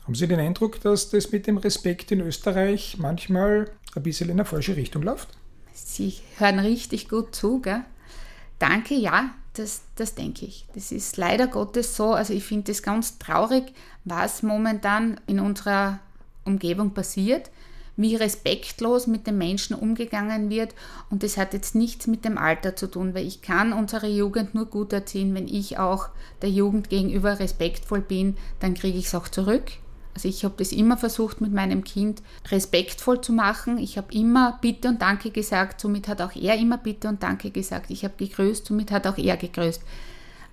Haben 0.04 0.14
Sie 0.14 0.28
den 0.28 0.40
Eindruck, 0.40 0.80
dass 0.80 1.10
das 1.10 1.32
mit 1.32 1.46
dem 1.46 1.56
Respekt 1.56 2.10
in 2.10 2.20
Österreich 2.20 2.96
manchmal 2.98 3.70
ein 3.94 4.02
bisschen 4.02 4.28
in 4.28 4.36
eine 4.36 4.44
falsche 4.44 4.76
Richtung 4.76 5.02
läuft? 5.02 5.28
Sie 5.72 6.14
hören 6.38 6.58
richtig 6.58 7.08
gut 7.08 7.34
zu, 7.34 7.60
gell? 7.60 7.84
Danke, 8.58 8.94
ja, 8.94 9.30
das, 9.54 9.82
das 9.96 10.14
denke 10.14 10.46
ich. 10.46 10.66
Das 10.74 10.92
ist 10.92 11.16
leider 11.16 11.46
Gottes 11.46 11.96
so. 11.96 12.12
Also 12.12 12.34
ich 12.34 12.44
finde 12.44 12.72
es 12.72 12.82
ganz 12.82 13.18
traurig, 13.18 13.72
was 14.04 14.42
momentan 14.42 15.20
in 15.26 15.40
unserer 15.40 16.00
Umgebung 16.44 16.92
passiert. 16.92 17.50
Wie 17.96 18.16
respektlos 18.16 19.06
mit 19.06 19.26
den 19.26 19.38
Menschen 19.38 19.76
umgegangen 19.76 20.50
wird. 20.50 20.74
Und 21.10 21.22
das 21.22 21.36
hat 21.36 21.52
jetzt 21.52 21.74
nichts 21.74 22.06
mit 22.06 22.24
dem 22.24 22.38
Alter 22.38 22.76
zu 22.76 22.90
tun, 22.90 23.14
weil 23.14 23.26
ich 23.26 23.42
kann 23.42 23.72
unsere 23.72 24.08
Jugend 24.08 24.54
nur 24.54 24.66
gut 24.66 24.92
erziehen, 24.92 25.34
wenn 25.34 25.48
ich 25.48 25.78
auch 25.78 26.08
der 26.42 26.50
Jugend 26.50 26.90
gegenüber 26.90 27.38
respektvoll 27.38 28.00
bin, 28.00 28.36
dann 28.60 28.74
kriege 28.74 28.98
ich 28.98 29.06
es 29.06 29.14
auch 29.14 29.28
zurück. 29.28 29.64
Also 30.14 30.28
ich 30.28 30.44
habe 30.44 30.54
das 30.58 30.70
immer 30.70 30.96
versucht 30.96 31.40
mit 31.40 31.52
meinem 31.52 31.82
Kind 31.82 32.22
respektvoll 32.50 33.20
zu 33.20 33.32
machen. 33.32 33.78
Ich 33.78 33.98
habe 33.98 34.12
immer 34.14 34.58
Bitte 34.60 34.88
und 34.88 35.02
Danke 35.02 35.30
gesagt, 35.30 35.80
somit 35.80 36.06
hat 36.06 36.22
auch 36.22 36.36
er 36.36 36.56
immer 36.56 36.78
Bitte 36.78 37.08
und 37.08 37.22
Danke 37.22 37.50
gesagt. 37.50 37.90
Ich 37.90 38.04
habe 38.04 38.14
gegrüßt, 38.16 38.66
somit 38.66 38.92
hat 38.92 39.08
auch 39.08 39.18
er 39.18 39.36
gegrüßt. 39.36 39.82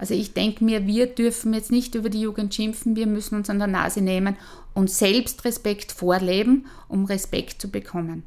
Also 0.01 0.15
ich 0.15 0.33
denke 0.33 0.63
mir, 0.63 0.87
wir 0.87 1.05
dürfen 1.05 1.53
jetzt 1.53 1.69
nicht 1.69 1.93
über 1.93 2.09
die 2.09 2.21
Jugend 2.21 2.55
schimpfen, 2.55 2.95
wir 2.95 3.05
müssen 3.05 3.35
uns 3.35 3.51
an 3.51 3.59
der 3.59 3.67
Nase 3.67 4.01
nehmen 4.01 4.35
und 4.73 4.89
selbst 4.89 5.45
Respekt 5.45 5.91
vorleben, 5.91 6.65
um 6.87 7.05
Respekt 7.05 7.61
zu 7.61 7.69
bekommen. 7.69 8.23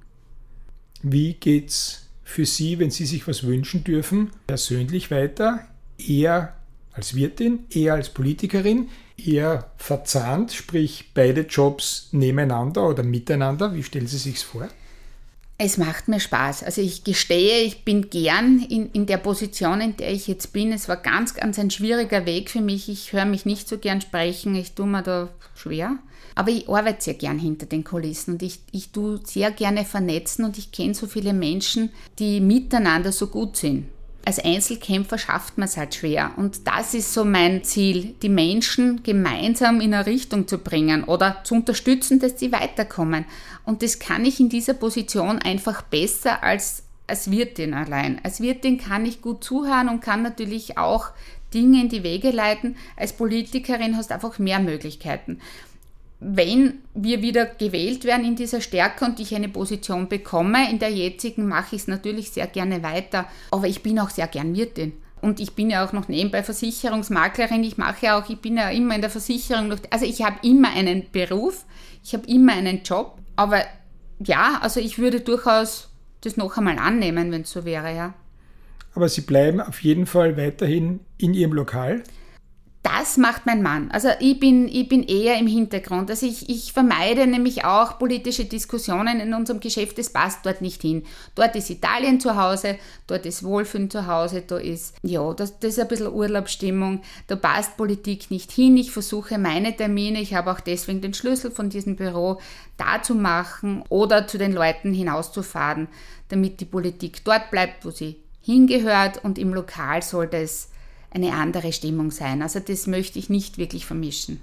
Wie 1.02 1.34
geht's 1.34 2.06
für 2.22 2.46
Sie, 2.46 2.78
wenn 2.78 2.92
Sie 2.92 3.06
sich 3.06 3.26
was 3.26 3.42
wünschen 3.42 3.82
dürfen, 3.82 4.30
persönlich 4.46 5.10
weiter? 5.10 5.66
Eher 5.98 6.54
als 6.92 7.16
Wirtin, 7.16 7.64
eher 7.70 7.94
als 7.94 8.08
Politikerin, 8.10 8.88
eher 9.16 9.72
verzahnt, 9.76 10.52
sprich 10.52 11.10
beide 11.12 11.40
Jobs 11.40 12.08
nebeneinander 12.12 12.88
oder 12.88 13.02
miteinander? 13.02 13.74
Wie 13.74 13.82
stellen 13.82 14.06
Sie 14.06 14.18
sich 14.18 14.38
vor? 14.38 14.68
Es 15.56 15.78
macht 15.78 16.08
mir 16.08 16.18
Spaß. 16.18 16.64
Also 16.64 16.80
ich 16.80 17.04
gestehe, 17.04 17.62
ich 17.62 17.84
bin 17.84 18.10
gern 18.10 18.58
in, 18.58 18.90
in 18.90 19.06
der 19.06 19.18
Position, 19.18 19.80
in 19.80 19.96
der 19.96 20.12
ich 20.12 20.26
jetzt 20.26 20.52
bin. 20.52 20.72
Es 20.72 20.88
war 20.88 20.96
ganz, 20.96 21.34
ganz 21.34 21.58
ein 21.60 21.70
schwieriger 21.70 22.26
Weg 22.26 22.50
für 22.50 22.60
mich. 22.60 22.88
Ich 22.88 23.12
höre 23.12 23.24
mich 23.24 23.46
nicht 23.46 23.68
so 23.68 23.78
gern 23.78 24.00
sprechen. 24.00 24.56
Ich 24.56 24.72
tue 24.72 24.86
mir 24.86 25.02
da 25.02 25.28
schwer. 25.54 25.96
Aber 26.34 26.50
ich 26.50 26.68
arbeite 26.68 27.02
sehr 27.02 27.14
gern 27.14 27.38
hinter 27.38 27.66
den 27.66 27.84
Kulissen 27.84 28.32
und 28.32 28.42
ich, 28.42 28.58
ich 28.72 28.90
tue 28.90 29.20
sehr 29.24 29.52
gerne 29.52 29.84
vernetzen 29.84 30.44
und 30.44 30.58
ich 30.58 30.72
kenne 30.72 30.94
so 30.94 31.06
viele 31.06 31.32
Menschen, 31.32 31.90
die 32.18 32.40
miteinander 32.40 33.12
so 33.12 33.28
gut 33.28 33.56
sind 33.56 33.86
als 34.26 34.38
Einzelkämpfer 34.38 35.18
schafft 35.18 35.58
man 35.58 35.68
es 35.68 35.76
halt 35.76 35.94
schwer. 35.94 36.32
Und 36.36 36.66
das 36.66 36.94
ist 36.94 37.12
so 37.12 37.24
mein 37.24 37.62
Ziel, 37.64 38.14
die 38.22 38.28
Menschen 38.28 39.02
gemeinsam 39.02 39.80
in 39.80 39.92
eine 39.92 40.06
Richtung 40.06 40.48
zu 40.48 40.58
bringen 40.58 41.04
oder 41.04 41.42
zu 41.44 41.54
unterstützen, 41.54 42.20
dass 42.20 42.38
sie 42.38 42.52
weiterkommen. 42.52 43.26
Und 43.64 43.82
das 43.82 43.98
kann 43.98 44.24
ich 44.24 44.40
in 44.40 44.48
dieser 44.48 44.74
Position 44.74 45.38
einfach 45.40 45.82
besser 45.82 46.42
als 46.42 46.82
als 47.06 47.30
Wirtin 47.30 47.74
allein. 47.74 48.18
Als 48.24 48.40
Wirtin 48.40 48.78
kann 48.78 49.04
ich 49.04 49.20
gut 49.20 49.44
zuhören 49.44 49.90
und 49.90 50.00
kann 50.00 50.22
natürlich 50.22 50.78
auch 50.78 51.08
Dinge 51.52 51.82
in 51.82 51.90
die 51.90 52.02
Wege 52.02 52.30
leiten. 52.30 52.76
Als 52.96 53.12
Politikerin 53.12 53.96
hast 53.96 54.08
du 54.08 54.14
einfach 54.14 54.38
mehr 54.38 54.58
Möglichkeiten 54.58 55.38
wenn 56.26 56.78
wir 56.94 57.20
wieder 57.20 57.44
gewählt 57.44 58.04
werden 58.04 58.24
in 58.24 58.36
dieser 58.36 58.60
Stärke 58.60 59.04
und 59.04 59.20
ich 59.20 59.34
eine 59.34 59.48
Position 59.48 60.08
bekomme, 60.08 60.70
in 60.70 60.78
der 60.78 60.90
jetzigen 60.90 61.46
mache 61.46 61.76
ich 61.76 61.82
es 61.82 61.88
natürlich 61.88 62.30
sehr 62.30 62.46
gerne 62.46 62.82
weiter, 62.82 63.26
aber 63.50 63.66
ich 63.66 63.82
bin 63.82 63.98
auch 63.98 64.10
sehr 64.10 64.26
gern 64.26 64.56
Wirtin. 64.56 64.94
Und 65.20 65.40
ich 65.40 65.54
bin 65.54 65.70
ja 65.70 65.84
auch 65.84 65.92
noch 65.92 66.08
nebenbei 66.08 66.42
Versicherungsmaklerin. 66.42 67.64
Ich 67.64 67.78
mache 67.78 68.04
ja 68.06 68.18
auch, 68.18 68.28
ich 68.28 68.40
bin 68.40 68.58
ja 68.58 68.68
immer 68.68 68.94
in 68.94 69.00
der 69.00 69.08
Versicherung. 69.08 69.74
Also 69.90 70.04
ich 70.04 70.22
habe 70.22 70.36
immer 70.42 70.70
einen 70.70 71.04
Beruf, 71.12 71.64
ich 72.02 72.12
habe 72.12 72.26
immer 72.26 72.52
einen 72.52 72.82
Job. 72.82 73.18
Aber 73.34 73.62
ja, 74.18 74.58
also 74.60 74.80
ich 74.80 74.98
würde 74.98 75.20
durchaus 75.20 75.88
das 76.20 76.36
noch 76.36 76.56
einmal 76.58 76.78
annehmen, 76.78 77.32
wenn 77.32 77.42
es 77.42 77.50
so 77.50 77.64
wäre, 77.64 77.94
ja. 77.94 78.14
Aber 78.94 79.08
Sie 79.08 79.22
bleiben 79.22 79.60
auf 79.60 79.82
jeden 79.82 80.06
Fall 80.06 80.36
weiterhin 80.36 81.00
in 81.16 81.32
Ihrem 81.32 81.54
Lokal? 81.54 82.02
Das 82.84 83.16
macht 83.16 83.46
mein 83.46 83.62
Mann. 83.62 83.90
Also 83.92 84.10
ich 84.20 84.38
bin, 84.38 84.68
ich 84.68 84.88
bin 84.90 85.02
eher 85.04 85.38
im 85.38 85.46
Hintergrund. 85.46 86.10
Also 86.10 86.26
ich, 86.26 86.50
ich 86.50 86.74
vermeide 86.74 87.26
nämlich 87.26 87.64
auch 87.64 87.98
politische 87.98 88.44
Diskussionen 88.44 89.20
in 89.20 89.32
unserem 89.32 89.58
Geschäft. 89.58 89.96
Das 89.96 90.10
passt 90.10 90.44
dort 90.44 90.60
nicht 90.60 90.82
hin. 90.82 91.02
Dort 91.34 91.56
ist 91.56 91.70
Italien 91.70 92.20
zu 92.20 92.36
Hause, 92.36 92.76
dort 93.06 93.24
ist 93.24 93.42
Wohlfühlen 93.42 93.88
zu 93.88 94.06
Hause, 94.06 94.42
da 94.46 94.58
ist, 94.58 94.96
ja, 95.02 95.32
das, 95.32 95.58
das 95.58 95.72
ist 95.72 95.80
ein 95.80 95.88
bisschen 95.88 96.12
Urlaubsstimmung. 96.12 97.00
Da 97.26 97.36
passt 97.36 97.78
Politik 97.78 98.30
nicht 98.30 98.52
hin. 98.52 98.76
Ich 98.76 98.90
versuche 98.90 99.38
meine 99.38 99.74
Termine, 99.74 100.20
ich 100.20 100.34
habe 100.34 100.52
auch 100.52 100.60
deswegen 100.60 101.00
den 101.00 101.14
Schlüssel 101.14 101.50
von 101.50 101.70
diesem 101.70 101.96
Büro, 101.96 102.38
da 102.76 103.02
zu 103.02 103.14
machen 103.14 103.82
oder 103.88 104.26
zu 104.26 104.36
den 104.36 104.52
Leuten 104.52 104.92
hinauszufahren, 104.92 105.88
damit 106.28 106.60
die 106.60 106.66
Politik 106.66 107.24
dort 107.24 107.50
bleibt, 107.50 107.86
wo 107.86 107.90
sie 107.90 108.16
hingehört 108.42 109.24
und 109.24 109.38
im 109.38 109.54
Lokal 109.54 110.02
sollte 110.02 110.36
es 110.36 110.68
eine 111.14 111.32
andere 111.32 111.72
Stimmung 111.72 112.10
sein. 112.10 112.42
Also 112.42 112.60
das 112.60 112.86
möchte 112.86 113.18
ich 113.18 113.30
nicht 113.30 113.56
wirklich 113.56 113.86
vermischen. 113.86 114.42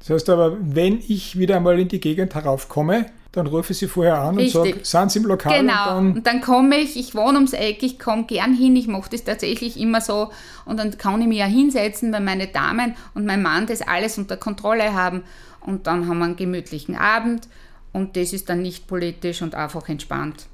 Das 0.00 0.10
heißt 0.10 0.30
aber, 0.30 0.58
wenn 0.60 1.00
ich 1.06 1.38
wieder 1.38 1.56
einmal 1.56 1.78
in 1.80 1.88
die 1.88 2.00
Gegend 2.00 2.34
heraufkomme, 2.34 3.06
dann 3.32 3.46
rufe 3.46 3.72
ich 3.72 3.78
Sie 3.78 3.88
vorher 3.88 4.18
an 4.18 4.36
Richtig. 4.36 4.54
und 4.56 4.68
sage, 4.68 4.84
sind 4.84 5.12
Sie 5.12 5.18
im 5.20 5.24
Lokal? 5.24 5.60
Genau, 5.60 5.98
und 5.98 6.04
dann, 6.04 6.12
und 6.12 6.26
dann 6.26 6.40
komme 6.40 6.76
ich, 6.76 6.96
ich 6.96 7.14
wohne 7.14 7.34
ums 7.34 7.52
Eck, 7.52 7.82
ich 7.82 7.98
komme 7.98 8.24
gern 8.24 8.54
hin, 8.54 8.76
ich 8.76 8.86
mache 8.86 9.10
das 9.10 9.24
tatsächlich 9.24 9.80
immer 9.80 10.00
so 10.00 10.30
und 10.66 10.78
dann 10.78 10.96
kann 10.98 11.20
ich 11.20 11.26
mich 11.26 11.38
ja 11.38 11.46
hinsetzen, 11.46 12.12
weil 12.12 12.20
meine 12.20 12.46
Damen 12.46 12.94
und 13.14 13.24
mein 13.24 13.42
Mann 13.42 13.66
das 13.66 13.82
alles 13.82 14.18
unter 14.18 14.36
Kontrolle 14.36 14.92
haben 14.92 15.22
und 15.60 15.86
dann 15.86 16.06
haben 16.06 16.18
wir 16.18 16.26
einen 16.26 16.36
gemütlichen 16.36 16.96
Abend 16.96 17.48
und 17.92 18.16
das 18.16 18.32
ist 18.32 18.48
dann 18.48 18.62
nicht 18.62 18.86
politisch 18.86 19.42
und 19.42 19.54
einfach 19.54 19.88
entspannt. 19.88 20.46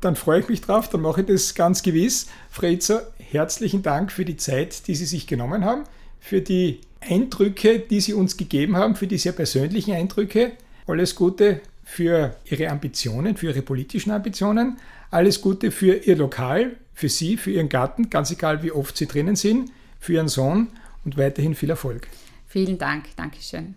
Dann 0.00 0.16
freue 0.16 0.40
ich 0.40 0.48
mich 0.48 0.62
drauf, 0.62 0.88
dann 0.88 1.02
mache 1.02 1.20
ich 1.20 1.26
das 1.26 1.54
ganz 1.54 1.82
gewiss. 1.82 2.28
Freza, 2.48 3.02
herzlichen 3.32 3.82
Dank 3.82 4.12
für 4.12 4.24
die 4.24 4.36
Zeit, 4.36 4.86
die 4.86 4.94
Sie 4.94 5.06
sich 5.06 5.26
genommen 5.26 5.64
haben, 5.64 5.84
für 6.18 6.40
die 6.40 6.80
Eindrücke, 7.00 7.78
die 7.78 8.00
Sie 8.00 8.12
uns 8.12 8.36
gegeben 8.36 8.76
haben, 8.76 8.96
für 8.96 9.06
die 9.06 9.18
sehr 9.18 9.32
persönlichen 9.32 9.94
Eindrücke. 9.94 10.52
Alles 10.86 11.14
Gute 11.14 11.60
für 11.84 12.36
Ihre 12.44 12.68
Ambitionen, 12.68 13.36
für 13.36 13.46
Ihre 13.46 13.62
politischen 13.62 14.10
Ambitionen. 14.10 14.78
Alles 15.10 15.40
Gute 15.40 15.70
für 15.70 15.94
Ihr 15.94 16.16
Lokal, 16.16 16.76
für 16.94 17.08
Sie, 17.08 17.36
für 17.36 17.50
Ihren 17.50 17.68
Garten, 17.68 18.10
ganz 18.10 18.30
egal 18.30 18.62
wie 18.62 18.72
oft 18.72 18.96
Sie 18.96 19.06
drinnen 19.06 19.36
sind, 19.36 19.70
für 19.98 20.14
Ihren 20.14 20.28
Sohn 20.28 20.68
und 21.04 21.16
weiterhin 21.16 21.54
viel 21.54 21.70
Erfolg. 21.70 22.06
Vielen 22.46 22.78
Dank, 22.78 23.04
Dankeschön. 23.16 23.74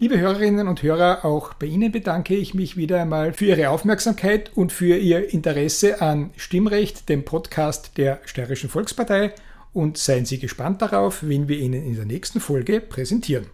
Liebe 0.00 0.18
Hörerinnen 0.18 0.66
und 0.66 0.82
Hörer, 0.82 1.26
auch 1.26 1.52
bei 1.52 1.66
Ihnen 1.66 1.92
bedanke 1.92 2.34
ich 2.34 2.54
mich 2.54 2.74
wieder 2.74 3.02
einmal 3.02 3.34
für 3.34 3.44
Ihre 3.44 3.68
Aufmerksamkeit 3.68 4.50
und 4.54 4.72
für 4.72 4.96
Ihr 4.96 5.34
Interesse 5.34 6.00
an 6.00 6.30
Stimmrecht, 6.38 7.10
dem 7.10 7.26
Podcast 7.26 7.98
der 7.98 8.18
Steirischen 8.24 8.70
Volkspartei. 8.70 9.34
Und 9.74 9.98
seien 9.98 10.24
Sie 10.24 10.38
gespannt 10.38 10.80
darauf, 10.80 11.18
wen 11.28 11.48
wir 11.48 11.58
Ihnen 11.58 11.84
in 11.84 11.96
der 11.96 12.06
nächsten 12.06 12.40
Folge 12.40 12.80
präsentieren. 12.80 13.48